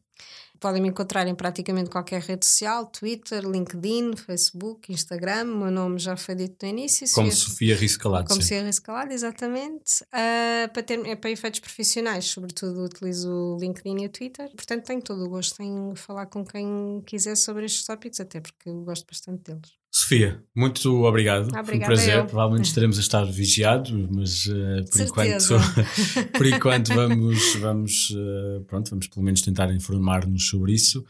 [0.62, 5.42] Podem me encontrar em praticamente qualquer rede social, Twitter, LinkedIn, Facebook, Instagram.
[5.44, 7.04] O meu nome já foi dito no início.
[7.12, 8.28] Como Sofia Riscalado.
[8.28, 10.02] Como Sofia Riscalado, exatamente.
[10.04, 14.48] Uh, para, ter, é para efeitos profissionais, sobretudo utilizo o LinkedIn e o Twitter.
[14.54, 18.68] Portanto, tenho todo o gosto em falar com quem quiser sobre estes tópicos, até porque
[18.68, 19.81] eu gosto bastante deles.
[19.94, 21.48] Sofia, muito obrigado.
[21.48, 22.16] Obrigada Foi um prazer.
[22.16, 22.24] Eu.
[22.26, 28.88] Provavelmente estaremos a estar vigiados, mas uh, por, enquanto, por enquanto vamos, vamos, uh, pronto,
[28.88, 31.04] vamos pelo menos tentar informar-nos sobre isso.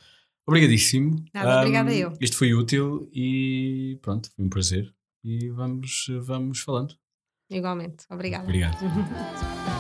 [0.45, 1.25] Obrigadíssimo.
[1.33, 2.13] Nada, um, obrigada eu.
[2.21, 4.93] Isto foi útil e pronto, foi um prazer.
[5.23, 6.97] E vamos, vamos falando.
[7.49, 8.05] Igualmente.
[8.11, 8.43] Obrigada.
[8.43, 8.79] Obrigado.